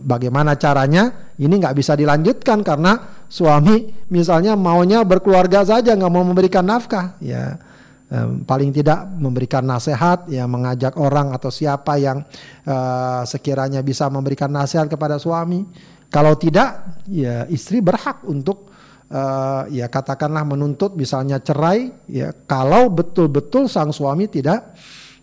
[0.00, 1.32] bagaimana caranya?
[1.36, 7.60] Ini nggak bisa dilanjutkan karena suami misalnya maunya berkeluarga saja nggak mau memberikan nafkah ya.
[8.08, 12.24] E, paling tidak memberikan nasihat ya mengajak orang atau siapa yang
[12.66, 12.76] e,
[13.28, 15.62] sekiranya bisa memberikan nasihat kepada suami.
[16.06, 18.75] Kalau tidak ya istri berhak untuk
[19.10, 24.74] uh, ya katakanlah menuntut misalnya cerai ya kalau betul-betul sang suami tidak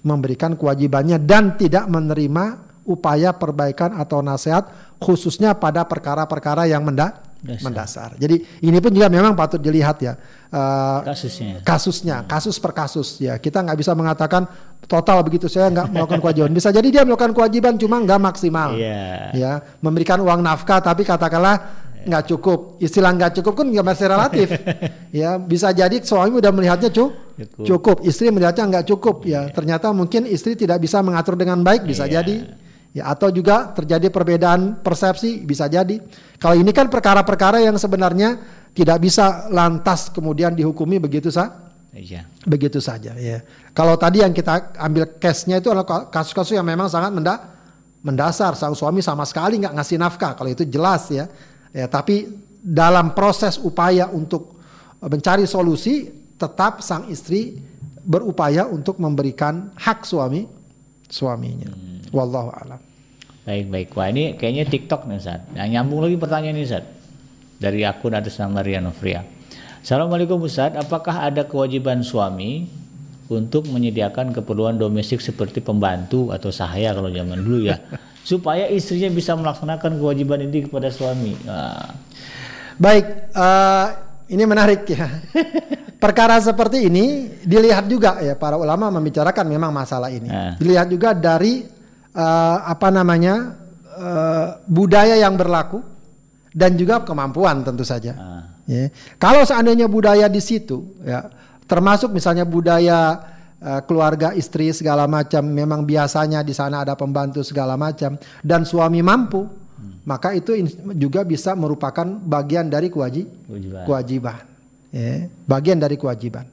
[0.04, 7.64] memberikan kewajibannya dan tidak menerima upaya perbaikan atau nasihat khususnya pada perkara-perkara yang menda Dasar.
[7.68, 8.10] mendasar.
[8.16, 13.36] Jadi ini pun juga memang patut dilihat ya uh, kasusnya, kasusnya, kasus per kasus ya.
[13.36, 14.48] Kita nggak bisa mengatakan
[14.88, 16.56] total begitu saya nggak melakukan kewajiban.
[16.56, 19.36] Bisa jadi dia melakukan kewajiban cuma nggak maksimal, yeah.
[19.36, 19.52] ya
[19.84, 22.78] memberikan uang nafkah tapi katakanlah nggak cukup.
[22.80, 24.48] Istilah nggak cukup kan nggak masih relatif.
[25.24, 27.66] ya bisa jadi suami udah melihatnya cu cukup.
[27.66, 29.24] cukup, istri melihatnya nggak cukup.
[29.28, 32.22] Ya ternyata mungkin istri tidak bisa mengatur dengan baik bisa yeah.
[32.22, 32.36] jadi.
[32.94, 35.98] Ya atau juga terjadi perbedaan persepsi bisa jadi.
[36.38, 38.38] Kalau ini kan perkara-perkara yang sebenarnya
[38.78, 41.74] tidak bisa lantas kemudian dihukumi begitu sah.
[41.94, 42.26] Iya.
[42.46, 43.42] Begitu saja ya.
[43.74, 47.14] Kalau tadi yang kita ambil case-nya itu adalah kasus-kasus yang memang sangat
[48.04, 51.26] mendasar sang suami sama sekali nggak ngasih nafkah kalau itu jelas ya
[51.74, 52.30] Ya, tapi
[52.62, 54.56] dalam proses upaya untuk
[55.02, 56.08] mencari solusi,
[56.38, 57.58] tetap sang istri
[58.04, 60.46] berupaya untuk memberikan hak suami
[61.10, 61.74] suaminya.
[61.74, 62.00] Hmm.
[62.14, 62.80] Wallahu a'lam.
[63.44, 63.88] Baik baik.
[64.00, 65.44] Wah ini kayaknya TikTok nih Ustaz.
[65.52, 66.86] Yang nyambung lagi pertanyaan ini Ustaz.
[67.60, 69.24] Dari akun atas nama Riano Fria.
[69.84, 72.72] Assalamualaikum Ustaz, apakah ada kewajiban suami
[73.28, 77.80] untuk menyediakan keperluan domestik seperti pembantu atau sahaya kalau zaman dulu ya?
[78.24, 81.36] Supaya istrinya bisa melaksanakan kewajiban ini kepada suami.
[81.44, 81.92] Nah.
[82.80, 83.88] Baik, uh,
[84.32, 85.08] ini menarik ya.
[86.04, 90.32] Perkara seperti ini dilihat juga ya para ulama membicarakan memang masalah ini.
[90.32, 90.56] Nah.
[90.56, 91.68] Dilihat juga dari
[92.16, 93.60] uh, apa namanya
[93.92, 95.84] uh, budaya yang berlaku
[96.56, 98.16] dan juga kemampuan tentu saja.
[98.16, 98.44] Nah.
[98.64, 98.88] Ya.
[99.20, 101.28] Kalau seandainya budaya di situ, ya
[101.68, 103.33] termasuk misalnya budaya
[103.88, 109.48] keluarga istri segala macam memang biasanya di sana ada pembantu segala macam dan suami mampu
[109.48, 110.04] hmm.
[110.04, 110.52] maka itu
[111.00, 114.40] juga bisa merupakan bagian dari kewajib kewajiban, kewajiban
[114.92, 116.46] ya, bagian dari kewajiban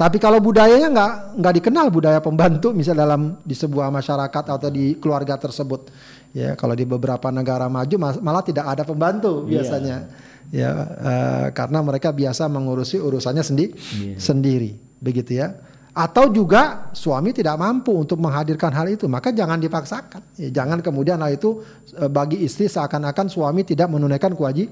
[0.00, 1.12] tapi kalau budayanya nggak
[1.44, 5.92] nggak dikenal budaya pembantu misal dalam di sebuah masyarakat atau di keluarga tersebut
[6.32, 9.60] ya kalau di beberapa negara maju malah tidak ada pembantu iya.
[9.60, 9.96] biasanya
[10.50, 10.72] yeah.
[10.72, 14.16] ya uh, karena mereka biasa mengurusi urusannya sendi yeah.
[14.16, 14.72] sendiri
[15.04, 20.22] begitu ya atau juga suami tidak mampu untuk menghadirkan hal itu, maka jangan dipaksakan.
[20.38, 24.70] Ya, jangan kemudian hal itu e, bagi istri seakan-akan suami tidak menunaikan kewajib,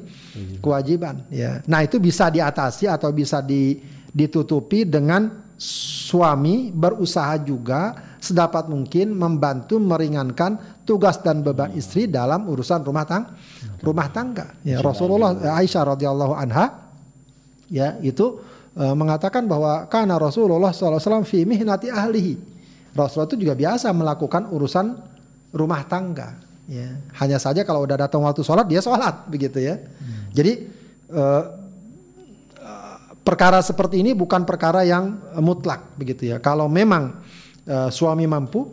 [0.62, 1.26] kewajiban.
[1.26, 1.58] Ya.
[1.66, 3.82] Nah itu bisa diatasi atau bisa di,
[4.14, 12.86] ditutupi dengan suami berusaha juga sedapat mungkin membantu meringankan tugas dan beban istri dalam urusan
[12.86, 13.34] rumah tangga.
[13.82, 14.46] Rumah tangga.
[14.62, 16.88] Ya, Rasulullah Aisyah radhiyallahu anha
[17.68, 18.40] ya itu
[18.78, 22.38] uh, mengatakan bahwa karena Rasulullah SAW fi mihnati ahlihi.
[22.94, 24.94] Rasulullah itu juga biasa melakukan urusan
[25.52, 26.38] rumah tangga.
[26.70, 26.96] Ya.
[27.18, 29.76] Hanya saja kalau udah datang waktu sholat dia sholat begitu ya.
[29.76, 30.30] Hmm.
[30.32, 30.52] Jadi
[31.12, 31.44] uh,
[33.28, 36.40] perkara seperti ini bukan perkara yang mutlak begitu ya.
[36.40, 37.20] Kalau memang
[37.68, 38.64] uh, suami mampu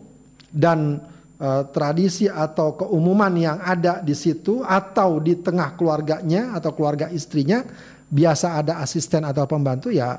[0.47, 1.03] dan
[1.43, 7.68] uh, tradisi atau keumuman yang ada di situ atau di tengah keluarganya atau keluarga istrinya
[8.10, 10.16] biasa ada asisten atau pembantu ya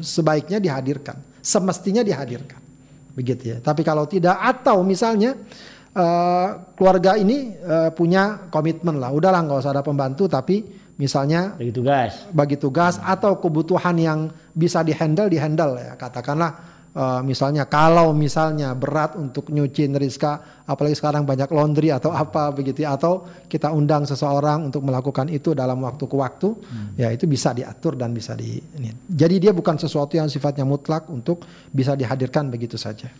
[0.00, 2.60] sebaiknya dihadirkan, semestinya dihadirkan.
[3.16, 3.56] Begitu ya.
[3.64, 5.36] Tapi kalau tidak atau misalnya
[5.96, 10.64] uh, keluarga ini uh, punya komitmen lah, udahlah nggak usah ada pembantu tapi
[10.96, 14.20] misalnya bagi tugas, bagi tugas atau kebutuhan yang
[14.56, 21.28] bisa dihandle dihandle ya katakanlah uh, misalnya kalau misalnya berat untuk nyuci Rizka apalagi sekarang
[21.28, 26.04] banyak laundry atau apa begitu ya, atau kita undang seseorang untuk melakukan itu dalam waktu
[26.08, 26.88] ke waktu hmm.
[26.96, 28.90] ya itu bisa diatur dan bisa di ini.
[29.06, 33.12] Jadi dia bukan sesuatu yang sifatnya mutlak untuk bisa dihadirkan begitu saja.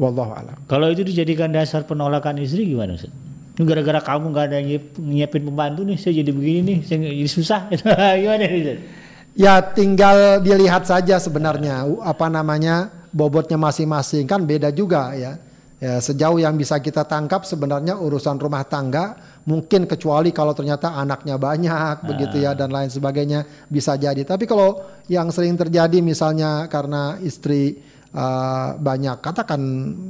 [0.00, 0.56] Wallahu a'lam.
[0.64, 3.12] Kalau itu dijadikan dasar penolakan istri gimana Ustaz?
[3.60, 4.58] Gara-gara kamu nggak ada
[5.04, 7.60] nyiapin pembantu nih, saya jadi begini nih, saya jadi susah.
[8.24, 8.80] gimana nih?
[9.38, 15.38] Ya tinggal dilihat saja sebenarnya apa namanya bobotnya masing-masing kan beda juga ya.
[15.80, 19.16] Ya sejauh yang bisa kita tangkap sebenarnya urusan rumah tangga
[19.48, 22.04] mungkin kecuali kalau ternyata anaknya banyak ah.
[22.04, 24.20] begitu ya dan lain sebagainya bisa jadi.
[24.20, 24.76] Tapi kalau
[25.08, 27.80] yang sering terjadi misalnya karena istri
[28.12, 29.60] uh, banyak katakan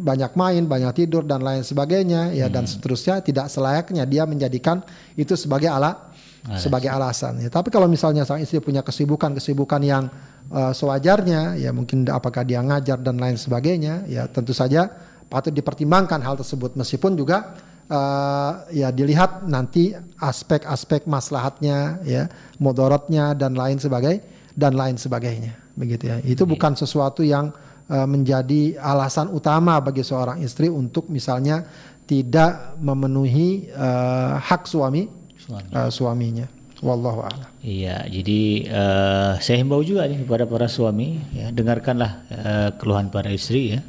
[0.03, 2.55] banyak main, banyak tidur dan lain sebagainya ya hmm.
[2.55, 4.83] dan seterusnya tidak selayaknya dia menjadikan
[5.15, 6.10] itu sebagai alat
[6.41, 6.57] Alasan.
[6.57, 7.33] sebagai alasan.
[7.45, 10.09] Ya, tapi kalau misalnya sang istri punya kesibukan-kesibukan yang
[10.49, 14.89] uh, sewajarnya, ya mungkin apakah dia ngajar dan lain sebagainya, ya tentu saja
[15.29, 16.81] patut dipertimbangkan hal tersebut.
[16.81, 17.61] Meskipun juga
[17.93, 22.25] uh, ya dilihat nanti aspek-aspek maslahatnya, ya
[22.57, 24.25] modorotnya dan lain sebagai
[24.57, 26.25] dan lain sebagainya, begitu ya.
[26.25, 27.53] Itu bukan sesuatu yang
[27.93, 31.69] uh, menjadi alasan utama bagi seorang istri untuk misalnya
[32.09, 35.20] tidak memenuhi uh, hak suami
[35.51, 35.69] Suami.
[35.75, 36.47] uh, suaminya.
[36.81, 37.49] Wallahu a'lam.
[37.61, 38.41] Iya, jadi
[38.73, 43.81] uh, saya himbau juga nih kepada para suami ya, dengarkanlah uh, keluhan para istri ya.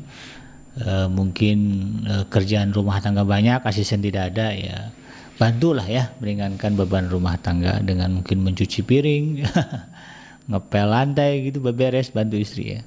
[0.75, 1.57] Uh, mungkin
[2.03, 4.91] uh, kerjaan rumah tangga banyak, asisten tidak ada ya.
[5.39, 9.47] Bantulah ya meringankan beban rumah tangga dengan mungkin mencuci piring,
[10.51, 12.81] ngepel lantai gitu beberes bantu istri ya.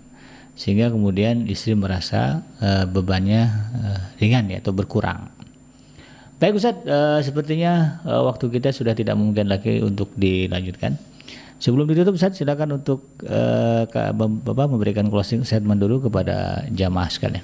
[0.55, 5.33] Sehingga kemudian istri merasa uh, bebannya uh, ringan ya atau berkurang.
[6.45, 10.93] Baik Ustaz, uh, sepertinya uh, waktu kita sudah tidak mungkin lagi untuk dilanjutkan.
[11.57, 13.89] Sebelum ditutup Ustaz, silakan untuk uh,
[14.45, 17.41] Bapak memberikan closing statement dulu kepada jamaah sekalian.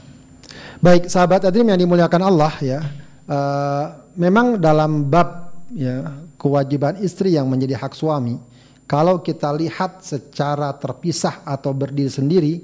[0.84, 2.84] Baik, sahabat Adrim yang dimuliakan Allah ya.
[3.24, 8.36] Uh, memang dalam bab ya kewajiban istri yang menjadi hak suami,
[8.84, 12.54] kalau kita lihat secara terpisah atau berdiri sendiri,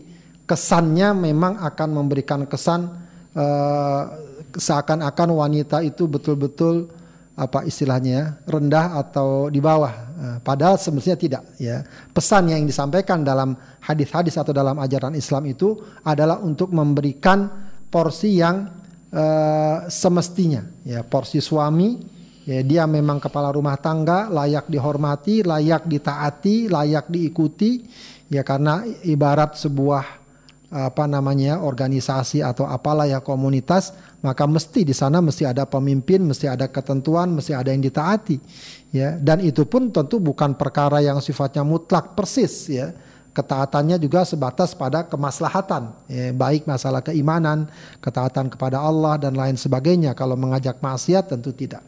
[0.45, 2.93] kesannya memang akan memberikan kesan
[3.33, 4.26] uh,
[4.57, 6.89] seakan-akan wanita itu betul-betul
[7.37, 9.93] apa istilahnya ya, rendah atau di bawah.
[10.17, 11.85] Nah, padahal semestinya tidak ya.
[12.11, 13.53] Pesan yang disampaikan dalam
[13.85, 17.45] hadis-hadis atau dalam ajaran Islam itu adalah untuk memberikan
[17.93, 18.73] porsi yang
[19.13, 22.01] uh, semestinya ya, porsi suami
[22.49, 27.85] ya dia memang kepala rumah tangga, layak dihormati, layak ditaati, layak diikuti
[28.33, 30.25] ya karena ibarat sebuah
[30.67, 33.95] apa namanya organisasi atau apalah ya komunitas
[34.27, 38.37] maka mesti di sana mesti ada pemimpin mesti ada ketentuan mesti ada yang ditaati
[38.91, 39.15] ya.
[39.23, 42.91] Dan itu pun tentu bukan perkara yang sifatnya mutlak persis ya.
[43.31, 47.69] Ketaatannya juga sebatas pada kemaslahatan ya, baik masalah keimanan
[48.01, 50.17] ketaatan kepada Allah dan lain sebagainya.
[50.19, 51.85] Kalau mengajak maksiat tentu tidak.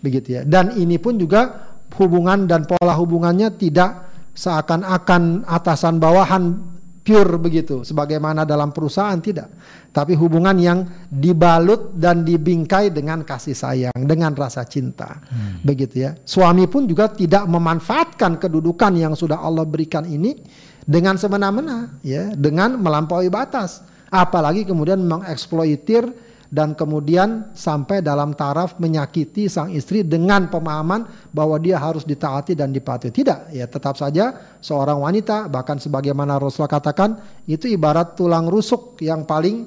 [0.00, 0.42] Begitu ya.
[0.46, 4.08] Dan ini pun juga hubungan dan pola hubungannya tidak
[4.38, 6.73] seakan-akan atasan bawahan
[7.04, 9.52] pure begitu sebagaimana dalam perusahaan tidak.
[9.92, 15.20] Tapi hubungan yang dibalut dan dibingkai dengan kasih sayang dengan rasa cinta.
[15.28, 15.60] Hmm.
[15.60, 16.16] begitu ya.
[16.24, 20.34] Suami pun juga tidak memanfaatkan kedudukan yang sudah Allah berikan ini
[20.82, 23.84] dengan semena-mena ya dengan melampaui batas.
[24.08, 26.08] Apalagi kemudian mengeksploitir
[26.54, 31.02] dan kemudian sampai dalam taraf menyakiti sang istri dengan pemahaman
[31.34, 33.10] bahwa dia harus ditaati dan dipatuhi.
[33.10, 37.18] Tidak, ya tetap saja seorang wanita bahkan sebagaimana Rasulullah katakan
[37.50, 39.66] itu ibarat tulang rusuk yang paling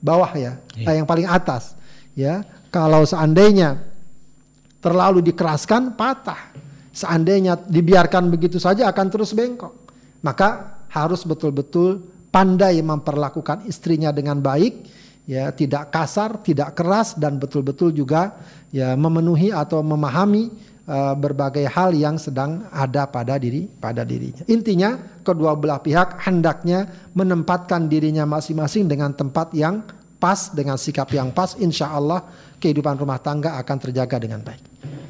[0.00, 0.88] bawah ya, yeah.
[0.88, 1.76] eh, yang paling atas.
[2.16, 2.40] Ya,
[2.72, 3.84] kalau seandainya
[4.80, 6.56] terlalu dikeraskan patah.
[6.94, 9.74] Seandainya dibiarkan begitu saja akan terus bengkok.
[10.22, 12.00] Maka harus betul-betul
[12.30, 18.36] pandai memperlakukan istrinya dengan baik ya tidak kasar, tidak keras dan betul-betul juga
[18.68, 20.52] ya memenuhi atau memahami
[20.88, 24.44] uh, berbagai hal yang sedang ada pada diri pada dirinya.
[24.48, 29.84] Intinya kedua belah pihak hendaknya menempatkan dirinya masing-masing dengan tempat yang
[30.20, 32.24] pas dengan sikap yang pas insya Allah
[32.56, 34.62] kehidupan rumah tangga akan terjaga dengan baik.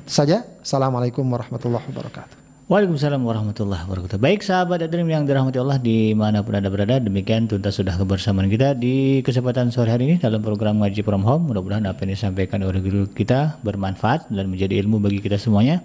[0.05, 0.43] Saja.
[0.61, 2.44] Assalamualaikum warahmatullahi wabarakatuh.
[2.65, 4.17] Waalaikumsalam warahmatullahi wabarakatuh.
[4.17, 8.49] Baik sahabat Adrim yang dirahmati Allah di mana pun anda berada, demikian tuntas sudah kebersamaan
[8.49, 11.53] kita di kesempatan sore hari ini dalam program Ngaji From Home.
[11.53, 15.85] Mudah-mudahan apa yang disampaikan oleh guru kita bermanfaat dan menjadi ilmu bagi kita semuanya,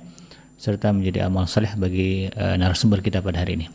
[0.55, 3.67] serta menjadi amal saleh bagi uh, narasumber kita pada hari ini.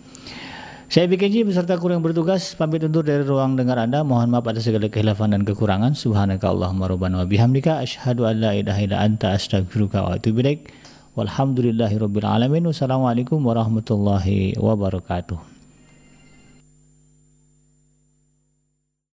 [0.89, 4.01] Saya BKJ beserta kru yang bertugas pamit undur dari ruang dengar Anda.
[4.01, 5.93] Mohon maaf atas segala kehilafan dan kekurangan.
[5.93, 10.73] Subhanaka Allahumma rabbana wa bihamdika asyhadu an la ilaha illa anta astaghfiruka wa atubu ilaik.
[11.15, 12.67] Walhamdulillahirabbil alamin.
[12.67, 15.54] Wassalamualaikum warahmatullahi wabarakatuh.